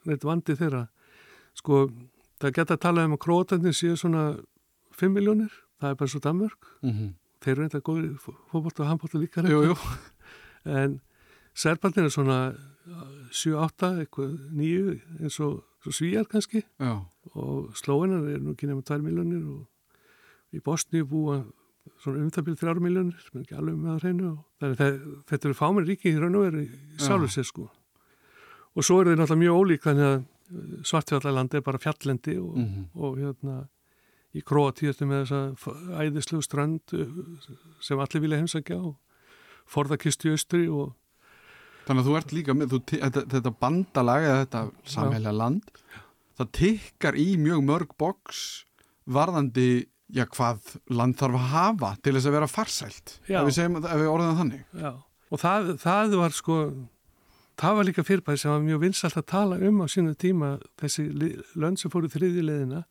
[0.06, 0.88] neitt vandi þeirra.
[1.54, 1.86] Sko,
[2.42, 4.24] það geta að tala um að krótandi séu svona
[4.98, 7.10] 5 miljónir það er bara svo Danmörk mm -hmm.
[7.40, 8.14] þeir eru eitthvað góðir
[8.50, 9.74] fókbótt og handbótt líka jú, jú.
[10.80, 11.00] en
[11.54, 12.54] Serbandin er svona
[13.30, 17.04] 7-8, eitthvað 9 eins og svíjar kannski Já.
[17.34, 19.66] og Slóinar er nú ekki nefnum 2 miljónir og
[20.52, 21.44] í Bosni búa
[21.98, 24.38] svona umþabil 3 miljónir sem er ekki alveg með að reynu
[25.28, 27.70] þetta eru fáminn ríki í raun og veri sjálfur sér sko
[28.74, 30.24] og svo eru þeir náttúrulega mjög ólík þannig að
[30.90, 32.84] svartfjallalandi er bara fjallendi og, mm -hmm.
[32.94, 33.54] og hérna
[34.34, 37.06] í Kroatíu með þessa æðislu strand uh,
[37.80, 38.96] sem allir vilja heimsækja og
[39.66, 40.94] forðakistu í austri og
[41.84, 45.62] Þannig að þú ert líka með þú, þetta, þetta bandalag eða þetta samhælja land
[46.38, 48.64] það tikkar í mjög mörg boks
[49.04, 53.14] varðandi já hvað land þarf að hafa til þess að vera farsælt.
[53.24, 54.64] Ef við, segjum, ef við orðum þannig.
[54.78, 54.90] Já,
[55.30, 56.58] og það, það var sko
[57.60, 61.08] það var líka fyrirbæði sem var mjög vinsalt að tala um á sínu tíma þessi
[61.54, 62.84] lönd sem fóru þriðileðina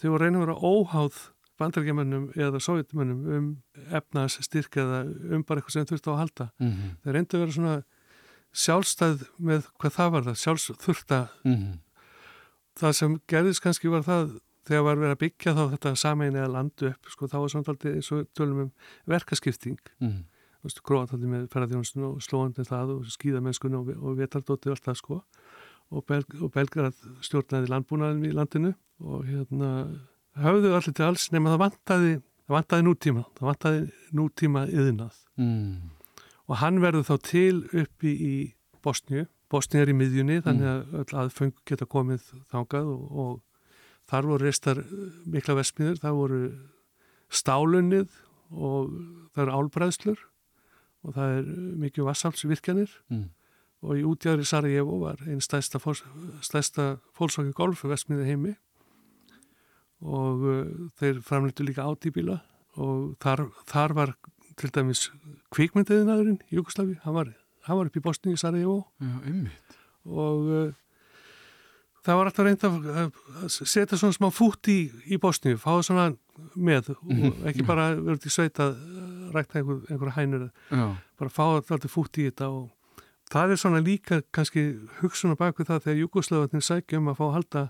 [0.00, 1.20] þau voru reynið að vera óháð
[1.62, 3.48] bandarækjumennum eða sovjetmennum um
[3.94, 6.46] efnas styrk eða um bara eitthvað sem þurfti á að halda.
[6.58, 6.94] Mm -hmm.
[7.02, 7.76] Þau reyndu að vera svona
[8.52, 11.20] sjálfstæð með hvað það var það, sjálfsþurfta.
[11.44, 11.78] Mm -hmm.
[12.80, 16.52] Það sem gerðist kannski var það þegar var verið að byggja þá þetta samein eða
[16.52, 18.72] landu upp, sko, þá var samtaldi eins og tölum um
[19.06, 19.78] verkaskipting.
[20.00, 20.24] Mm -hmm.
[20.62, 25.18] Króataldi með ferðarþjónusinu og slóandi það og skýðamennskunni og, og vetardóti og allt það sko
[25.92, 29.72] og, Bel og Belgrad stjórnaði landbúnaðin í landinu og hérna
[30.40, 32.14] höfðu allir til alls nema það vantaði,
[32.46, 33.84] það vantaði nútíma, það vantaði
[34.16, 35.76] nútíma yðinað mm.
[36.48, 38.34] og hann verður þá til uppi í
[38.82, 40.74] Bosníu, Bosníu er í miðjunni þannig mm.
[40.74, 43.32] að öll aðfeng geta komið þángað og, og
[44.10, 44.82] þar voru restar
[45.30, 46.42] mikla vesmiður, það voru
[47.32, 48.20] stálunnið
[48.52, 48.92] og
[49.32, 50.28] það eru álbræðslur
[51.02, 53.30] og það er mikið vassalsvirkjanir mm.
[53.82, 55.80] Og í útjæðri Sarajevo var einn stæsta,
[56.46, 56.84] stæsta
[57.18, 58.52] fólksvaki golf vestmiði heimi
[60.02, 60.60] og uh,
[60.98, 62.38] þeir framleitu líka átíbíla
[62.78, 64.12] og þar, þar var
[64.58, 65.08] til dæmis
[65.54, 67.32] kvikmyndiðinaðurinn í Júkoslavi, hann var,
[67.66, 68.78] hann var upp í Bosníu, Sarajevo.
[70.06, 70.72] Og uh,
[72.06, 76.06] það var alltaf reynd að setja svona smá fút í, í Bosníu, fá það svona
[76.54, 77.46] með og mhm.
[77.50, 78.76] ekki bara verið til sveit að
[79.32, 80.86] rækta einhver, einhverja hænur Já.
[81.18, 82.70] bara fá alltaf fút í þetta og
[83.32, 84.64] það er svona líka kannski
[85.00, 87.64] hugsun á baku það þegar Júkoslavatnin sækjum að fá að halda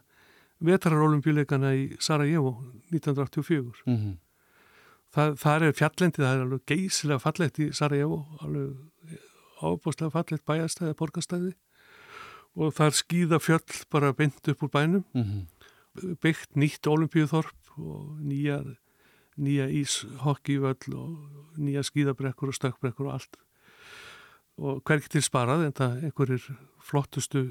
[0.62, 2.56] vetrarolimpíuleikana í Sarajevo
[2.92, 4.16] 1984 mm -hmm.
[5.14, 9.18] það, það er fjallendið, það er alveg geysilega fallett í Sarajevo alveg
[9.62, 11.52] ábúslega fallett bæjarstæði, porkastæði
[12.58, 16.16] og það er skýða fjöll bara beint upp úr bænum mm -hmm.
[16.20, 18.62] byggt nýtt olimpíuþorp og nýja
[19.40, 23.36] nýja íshokki-völl og nýja skýðabrekkur og stökkbrekkur og allt.
[24.60, 26.48] Og hverkið til sparað en það einhverjir
[26.84, 27.44] flottustu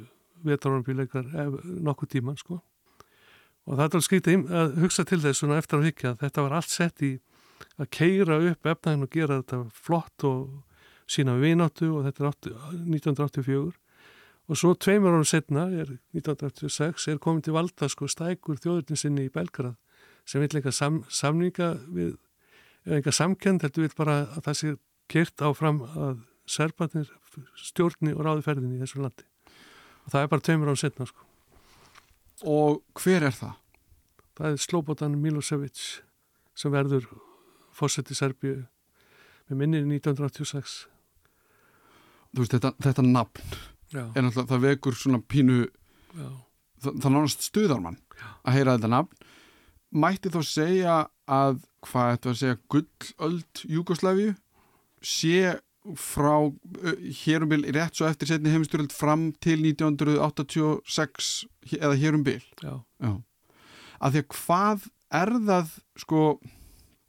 [0.46, 1.26] vetrarolimpíuleikar
[1.82, 2.62] nokkuð tíman sko.
[3.66, 6.46] Og það er alveg skritið að hugsa til þess svona eftir að higgja að þetta
[6.46, 7.12] var allt sett í
[7.78, 12.36] að keira upp efnæðin og gera þetta flott og sína vináttu og þetta er
[12.88, 13.78] 1984
[14.52, 19.32] og svo tveimur árum setna, er 1986, er komin til valda sko stækur þjóðurninsinni í
[19.32, 19.78] Belgrad
[20.26, 22.14] sem vil eitthvað sam, samninga við,
[22.86, 24.76] eða eitthvað samkend heldur við bara að það sé
[25.12, 27.10] kert áfram að serbarnir
[27.60, 29.28] stjórni og ráði ferðinni í þessu landi
[30.06, 31.28] og það er bara tveimur árum setna sko
[32.42, 33.58] Og hver er það?
[34.38, 35.82] Það er Slobodan Milosevic
[36.58, 37.06] sem verður
[37.76, 38.64] fórsett í Serbíu
[39.52, 40.88] með minni 1986.
[42.32, 43.54] Þú veist, þetta, þetta nafn
[43.92, 44.06] Já.
[44.16, 45.60] er náttúrulega, það vekur svona pínu,
[46.16, 48.28] það, það nánast stuðar mann Já.
[48.48, 49.30] að heyra þetta nafn.
[49.92, 50.96] Mætti þá segja
[51.28, 54.34] að, hvað þetta var að segja, gullöld Júkoslavíu
[55.04, 55.58] sé
[55.98, 56.36] frá
[57.24, 61.32] hérum bil rétt svo eftir setni heimstyrjöld fram til 1986
[61.80, 62.76] eða hérum bil Já.
[63.02, 63.12] Já.
[64.00, 64.86] að því að hvað
[65.22, 65.74] er það
[66.04, 66.22] sko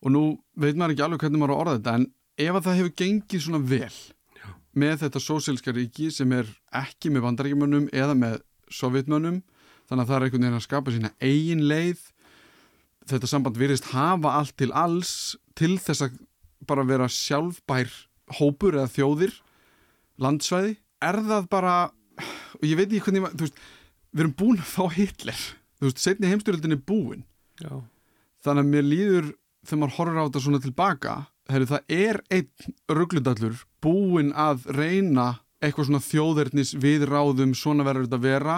[0.03, 0.23] og nú
[0.57, 2.09] veit maður ekki alveg hvernig maður orða þetta en
[2.43, 3.93] ef að það hefur gengið svona vel
[4.41, 4.49] Já.
[4.73, 6.49] með þetta sósílska ríki sem er
[6.83, 8.41] ekki með bandaríkjumönnum eða með
[8.73, 9.43] sovjetmönnum
[9.85, 12.09] þannig að það er einhvern veginn að skapa sína eigin leið
[13.11, 16.21] þetta samband virðist hafa allt til alls til þess að
[16.69, 17.91] bara vera sjálfbær
[18.39, 19.35] hópur eða þjóðir
[20.23, 21.75] landsvæði, er það bara
[22.59, 23.61] og ég veit ekki hvernig þú veist,
[24.13, 25.45] við erum búin að fá Hitler.
[25.81, 27.25] Þú veist, setni heimstyrjöldin er búin.
[27.61, 27.83] Já.
[28.43, 29.27] þannig að mér líður
[29.63, 31.13] þegar maður horfður á þetta svona tilbaka
[31.53, 35.27] heru, það er einn rugglundallur búin að reyna
[35.63, 38.57] eitthvað svona þjóðverðnis við ráðum svona verður þetta að vera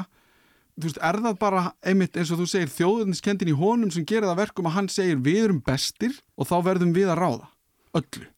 [0.75, 4.29] þú veist, er það bara einmitt eins og þú segir þjóðverðniskendin í honum sem gerir
[4.31, 7.51] það verkum að hann segir við erum bestir og þá verðum við að ráða
[8.01, 8.31] öllu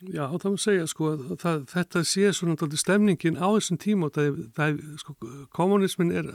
[0.00, 4.38] Já, þá má segja sko það, þetta sé svona stemningin á þessum tíma og það,
[4.56, 5.16] það, sko,
[5.52, 6.30] kommunismin er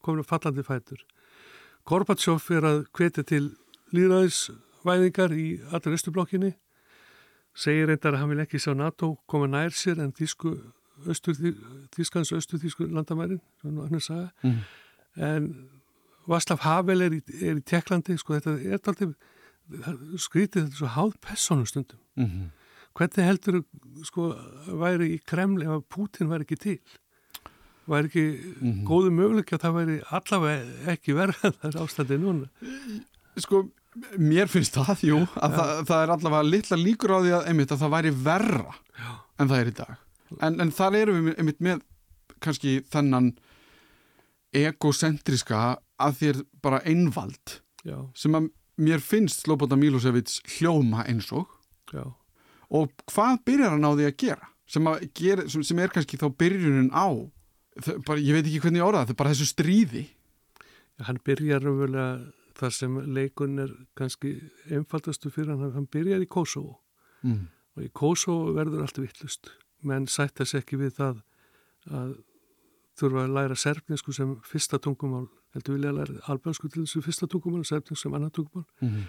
[0.00, 1.02] komin að fallandi fætur.
[1.84, 3.42] Gorbachev er að hvetja til
[3.92, 6.54] líðræðisvæðingar í allir östublokkinni,
[7.52, 10.56] segir reyndar að hann vil ekki sjá NATO koma nær sér en Þísku,
[11.06, 14.58] Þískans östu-Þísku landamærin, mm.
[15.16, 15.48] en
[16.26, 19.14] Váslav Havel er í, er í Tjekklandi, sko þetta er alltaf
[20.20, 22.50] skrítið þetta svo háð personustundum mm -hmm.
[22.94, 23.62] hvernig heldur
[24.04, 24.28] sko
[24.66, 26.78] væri í Kremli ef Putin væri ekki til
[27.86, 28.84] væri ekki mm -hmm.
[28.86, 32.48] góðu möguleik að það væri allavega ekki verða þar ástændi núna
[33.36, 33.68] sko
[34.18, 35.56] mér finnst það, jú að ja.
[35.56, 39.10] það, það er allavega litla líkur á því að, einmitt, að það væri verra Já.
[39.38, 39.96] en það er í dag
[40.40, 41.82] en, en þar erum við einmitt með
[42.42, 43.32] kannski þennan
[44.56, 47.98] egocentriska að þér bara einvald Já.
[48.18, 48.50] sem að
[48.82, 51.48] mér finnst Slobodan Milosevic hljóma eins og
[51.94, 52.04] Já.
[52.68, 56.18] og hvað byrjar hann á því að gera sem, að gera, sem, sem er kannski
[56.20, 57.08] þá byrjunin á
[57.80, 60.06] það, bara, ég veit ekki hvernig ég orða það, bara þessu stríði
[60.96, 64.38] Já, hann byrjar umverulega þar sem leikun er kannski
[64.72, 66.78] einfaldastu fyrir hann, hann byrjar í Kosovo
[67.24, 67.44] mm.
[67.76, 69.52] og í Kosovo verður allt vittlust
[69.82, 71.22] menn sættast ekki við það
[71.92, 72.14] að
[72.96, 77.28] þurfa að læra serfninsku sem fyrsta tungumál heldur vilja að læra albansku til þessu fyrsta
[77.30, 78.66] tungumál og serfninsku sem annar tungumál.
[78.80, 79.06] Mm -hmm.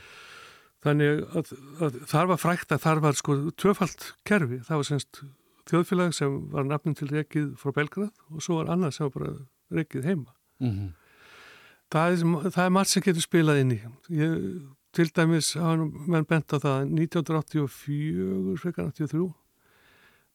[0.84, 5.24] þannig að, að þar var frækt að þar var sko tvöfalt kerfi, það var semst
[5.68, 9.34] þjóðfélag sem var nafnum til rekið frá Belgrad og svo var annað sem var bara
[9.72, 10.32] rekið heima.
[10.59, 10.91] Mm -hmm.
[11.91, 13.80] það, er, það er margt sem getur spilað inn í.
[14.09, 14.61] Ég,
[14.91, 15.76] til dæmis hafa
[16.07, 17.68] menn bent á það 1984
[18.53, 19.34] 1983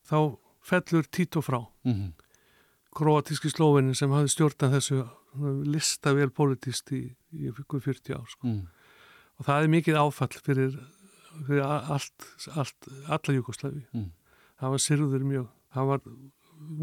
[0.09, 0.19] þá
[0.63, 2.13] fellur Tito frá mm -hmm
[2.97, 5.01] kroatíski slóvenin sem hafi stjórnað þessu
[5.69, 8.49] lista vel politist í, í 40 ár sko.
[8.49, 8.67] mm.
[9.39, 10.77] og það er mikið áfall fyrir,
[11.47, 14.09] fyrir allt, allt alla Jugoslæfi mm.
[14.61, 16.05] það var sirður mjög það var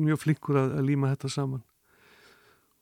[0.09, 1.65] mjög flinkur að, að líma þetta saman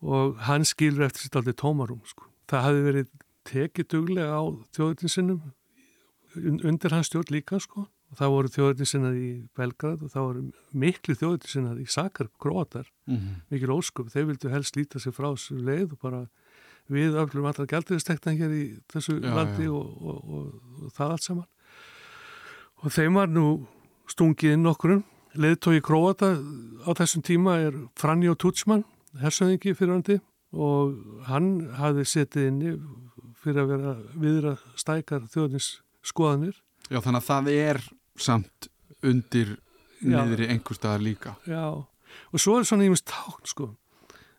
[0.08, 2.30] og hann skilur eftir sitt aldrei tómarum sko.
[2.48, 3.14] það hafi verið
[3.48, 4.44] tekið duglega á
[4.78, 5.44] þjóðutinsinnum
[6.68, 10.44] undir hans stjórn líka sko og það voru þjóðurinn sinnaði í Belgrad og það voru
[10.72, 13.40] miklu þjóðurinn sinnaði í Sakar, Kroatar, mm -hmm.
[13.52, 16.28] mikil óskup þeir vildu helst líta sig frá þessu leið og bara
[16.88, 19.74] við öflum allra gælduristektan hér í þessu já, landi já.
[19.76, 21.48] Og, og, og, það allt saman.
[22.84, 23.48] Og þeim var nú
[24.08, 25.04] stungið inn okkurum
[25.38, 26.38] leðtói Kroata
[26.88, 28.86] á þessum tíma er Franjo Tutsman
[29.22, 30.20] hersöðingi fyrir handi
[30.56, 30.96] og
[31.28, 32.74] hann hafði setið inni
[33.42, 35.70] fyrir að vera viðra stækar þjóðnins
[36.06, 36.56] skoðanir
[36.88, 37.82] Já þannig að það er
[38.18, 38.70] samt
[39.06, 39.58] undir
[40.02, 41.36] niður í einhver staðar líka.
[41.50, 41.86] Já,
[42.32, 43.70] og svo er svona ímest tákn sko,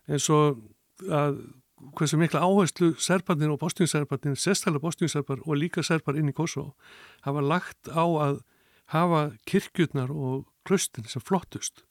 [0.08, 0.60] eins og
[1.08, 1.40] að
[1.98, 6.74] hversu mikla áherslu serbarnir og bostjúnserbarnir, sérstæðilega bostjúnserbar og líka serbar inn í Kosovo
[7.26, 8.40] hafa lagt á að
[8.94, 11.84] hafa kirkjurnar og klöstin sem flottust.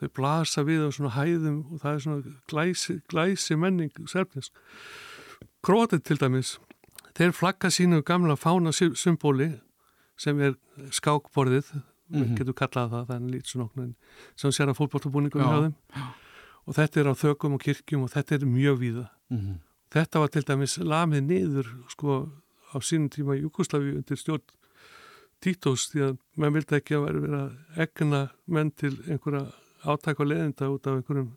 [0.00, 4.50] Þau blasa við á svona hæðum og það er svona glæsi, glæsi menning serbnisk
[5.64, 6.56] Krótið til dæmis
[7.16, 9.54] þeir flagga sínu gamla fána symbóli
[10.16, 10.54] sem er
[10.90, 12.36] skákborðið mm -hmm.
[12.38, 13.94] getur kallað það, það er okkur
[14.36, 15.74] sem sér að fólkbóltabúningum hjá þeim
[16.66, 19.56] og þetta er á þökum og kirkjum og þetta er mjög víða mm -hmm.
[19.90, 22.30] þetta var til dæmis lamið niður sko
[22.74, 24.42] á sínum tíma í Júkoslavi undir stjórn
[25.44, 29.52] Títós því að mann vildi ekki að vera egna menn til einhverja
[29.84, 31.36] átæk og leðinda út af einhverjum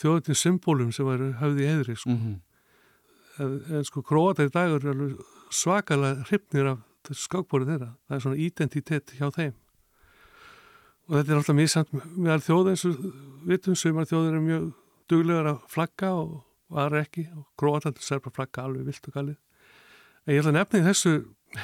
[0.00, 2.10] þjóðutins symbólum sem var höfði í heðri sko.
[2.10, 2.38] mm -hmm.
[3.38, 5.16] en, en sko króata í dagur er
[5.50, 6.78] svakalega hrypnir af
[7.10, 7.90] skákbórið þeirra.
[8.06, 9.54] Það er svona identitet hjá þeim.
[11.08, 13.00] Og þetta er alltaf mjög samt meðal þjóða eins og
[13.48, 14.68] vitum, sumar þjóður er mjög
[15.10, 16.36] duglegar að flagga og
[16.72, 19.38] var ekki og gróðaldur serpa flagga alveg vilt og galið.
[20.24, 21.14] En ég ætla að nefna í þessu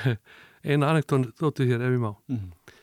[0.68, 2.12] eina anekdótið hér ef ég má.
[2.26, 2.76] Mm -hmm.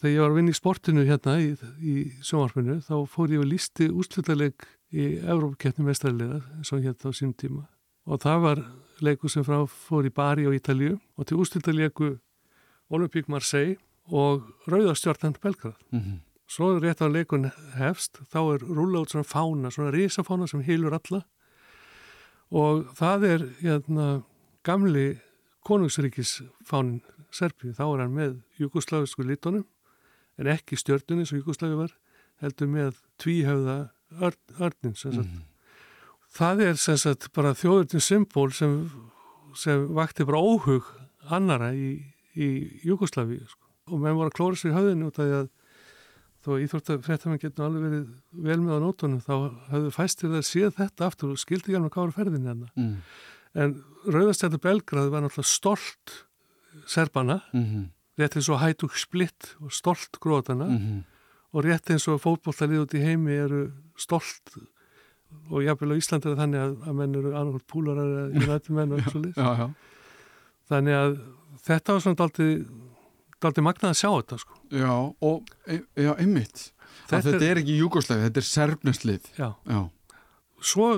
[0.00, 1.48] þegar ég var að vinna í sportinu hérna í,
[1.80, 1.94] í
[2.24, 4.54] sjónvarpinu þá fór ég að lísti úslutaleg
[4.92, 7.66] í Európkeppni mestræðilega eins og hérna á sínum tíma
[8.06, 8.58] og það var
[9.02, 12.12] leiku sem frá fór í Bari og Ítalju og til ústildarleiku
[12.92, 13.76] Olympique Marseille
[14.06, 15.74] og Rauðastjórnand Belgrad.
[15.90, 16.18] Mm -hmm.
[16.46, 20.94] Svo rétt á leikun hefst, þá er rúla út svona fána, svona risafána sem hilur
[20.94, 21.22] alla
[22.50, 24.22] og það er hérna,
[24.62, 25.18] gamli
[25.64, 27.00] konungsríkisfánin
[27.30, 29.64] Serbíu, þá er hann með jugoslavisku litónum
[30.38, 31.92] en ekki stjórnunni sem Jugoslavi var
[32.36, 33.88] heldur með tvíhauða
[34.60, 35.51] örnins sem sagt mm -hmm
[36.32, 38.76] það er sem sagt bara þjóðurinn symbol sem,
[39.58, 40.88] sem vakti bara óhug
[41.32, 41.94] annara í,
[42.34, 42.48] í
[42.86, 43.66] Júkoslavi sko.
[43.92, 45.50] og menn voru að klóra sér í höfðinu út af því að
[46.42, 48.06] þó íþróttafrættamenn getur alveg verið
[48.48, 49.34] vel með á nótunum þá
[49.70, 52.92] hafðu fæstir það séð þetta aftur og skildi ekki alveg hvað var ferðin hérna mm.
[53.62, 53.74] en
[54.08, 56.16] Rauðastættu Belgrað var náttúrulega stolt
[56.90, 57.84] serbana mm -hmm.
[58.18, 61.04] rétt eins og hætug splitt og stolt grótana mm -hmm.
[61.52, 64.56] og rétt eins og fótbolltalið út í heimi eru stolt
[65.52, 68.94] og jáfnveil á Íslandi er þannig að, að menn eru annarkort púlarar eða júnættum menn
[68.96, 69.40] og svo lýst
[70.72, 71.18] þannig að
[71.66, 72.28] þetta var svona
[73.42, 74.60] daldi magnað að sjá þetta sko.
[74.72, 74.94] Já,
[75.28, 76.68] og e, já, einmitt.
[77.08, 79.80] Þetta, þetta er ekki Júgoslæfi, þetta er Serbneslið Já, já.
[80.62, 80.88] Svo,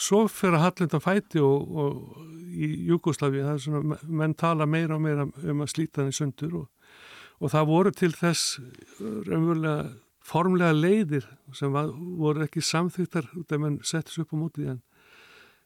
[0.00, 4.96] svo fyrir að Hallindan fæti og, og í Júgoslæfi það er svona, menn tala meira
[4.96, 6.94] og meira um að slíta henni sundur og,
[7.42, 8.56] og það voru til þess
[9.00, 9.90] raunverulega
[10.26, 14.80] formlega leiðir sem var, voru ekki samþýttar út af mann settis upp á mótið en,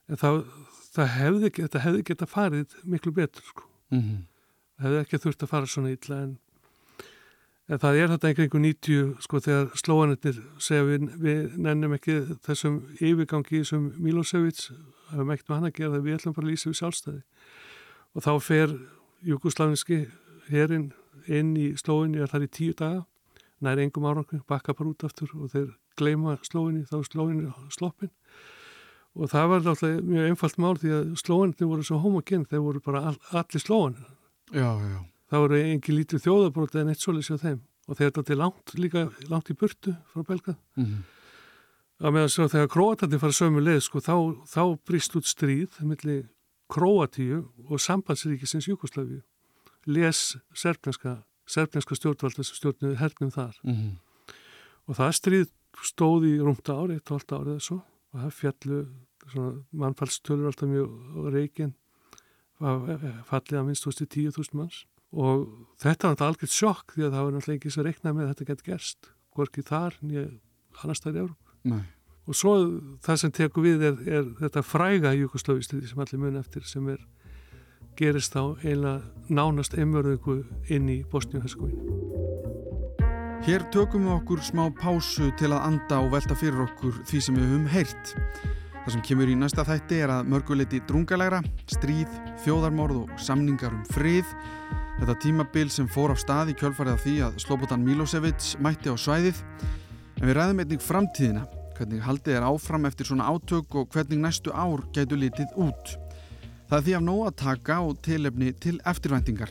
[0.09, 0.41] en það,
[0.95, 1.53] það hefði,
[1.85, 3.69] hefði geta farið miklu betur sko.
[3.93, 4.25] Mm -hmm.
[4.77, 6.37] Það hefði ekki þurft að fara svona ítla en,
[7.69, 12.83] en það er þetta einhverjum 90 sko þegar slóanetnir segja við, við nennum ekki þessum
[13.01, 14.71] yfirgangi sem Milosevic
[15.11, 17.23] hafum ekkert með hann að gera við ætlum bara að lýsa við sjálfstæði
[18.15, 18.79] og þá fer
[19.27, 20.07] Jugosláfinski
[20.49, 20.93] herin
[21.27, 23.05] inn í slóinni og það er í tíu daga
[23.65, 28.13] nær engum árangri, bakka bara út aftur og þeir gleima slóinni, þá slóinni sloppin.
[29.17, 32.83] Og það var alltaf mjög einfalt mál því að slóinni voru svo homogen, þeir voru
[32.85, 34.05] bara all, allir slóinni
[35.31, 37.61] það voru engi lítið þjóðabróti en eitt solis á þeim.
[37.87, 41.03] Og þeir þetta er langt líka langt í burtu frá Belga mm -hmm.
[42.03, 46.29] að meðan svo þegar Kroatandi fara sömu leið sko þá, þá brist út stríð millir
[46.69, 49.23] Kroatíu og sambandsríkisins Jugosláfi
[49.87, 53.57] les serfnarska serfneska stjórnvalda sem stjórnuði hernum þar.
[53.63, 53.95] Mm -hmm.
[54.87, 55.49] og það stríð
[55.85, 57.81] stóð í rúmta ári, 12 árið eða svo
[58.13, 58.87] og það fjallu
[59.73, 61.75] mannfallstölur alltaf mjög reygin
[62.59, 64.87] fallið að minnst 10.000 manns.
[65.13, 68.25] Og þetta var alltaf algjört sjokk því að það var náttúrulega ekki svo reiknað með
[68.25, 70.25] að þetta gett gerst hvorki þar nýja
[70.83, 71.53] annars þar í Európa
[72.27, 72.55] og svo
[73.05, 77.03] það sem tekur við er, er þetta fræga júkoslöfislið sem allir mun eftir sem er
[77.97, 80.43] gerist þá eiginlega nánast einmörðingu
[80.73, 81.97] inn í Bosníu-Herskóinu.
[83.47, 87.37] Hér tökum við okkur smá pásu til að anda og velta fyrir okkur því sem
[87.39, 88.13] við höfum heyrt.
[88.87, 91.41] Það sem kemur í næsta þætti er að mörguleiti drungalegra,
[91.71, 92.13] stríð,
[92.45, 94.29] þjóðarmorð og samningar um frið.
[95.01, 98.97] Þetta tímabil sem fór á stað í kjölfarið af því að Slobodan Milosevic mætti á
[98.99, 99.43] svæðið.
[100.21, 101.45] En við ræðum einnig framtíðina,
[101.77, 105.97] hvernig haldið er áfram eftir svona átök og hvernig næstu ár gætu litið út.
[106.67, 109.51] Það er því af nóg að taka og tilefni til eftirvæntingar.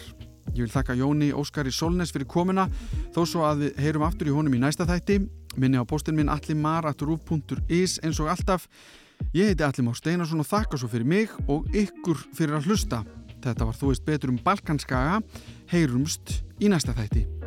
[0.55, 2.67] Ég vil þakka Jóni Óskari Solnes fyrir komuna
[3.15, 5.21] þó svo að við heyrum aftur í honum í næsta þætti.
[5.55, 8.67] Minni á postin minn allimar.ruf.is eins og alltaf.
[9.31, 13.05] Ég heiti Allimár Steinarsson og þakka svo fyrir mig og ykkur fyrir að hlusta.
[13.45, 15.21] Þetta var þú veist betur um Balkanskaga.
[15.71, 17.44] Heyrumst í næsta þætti.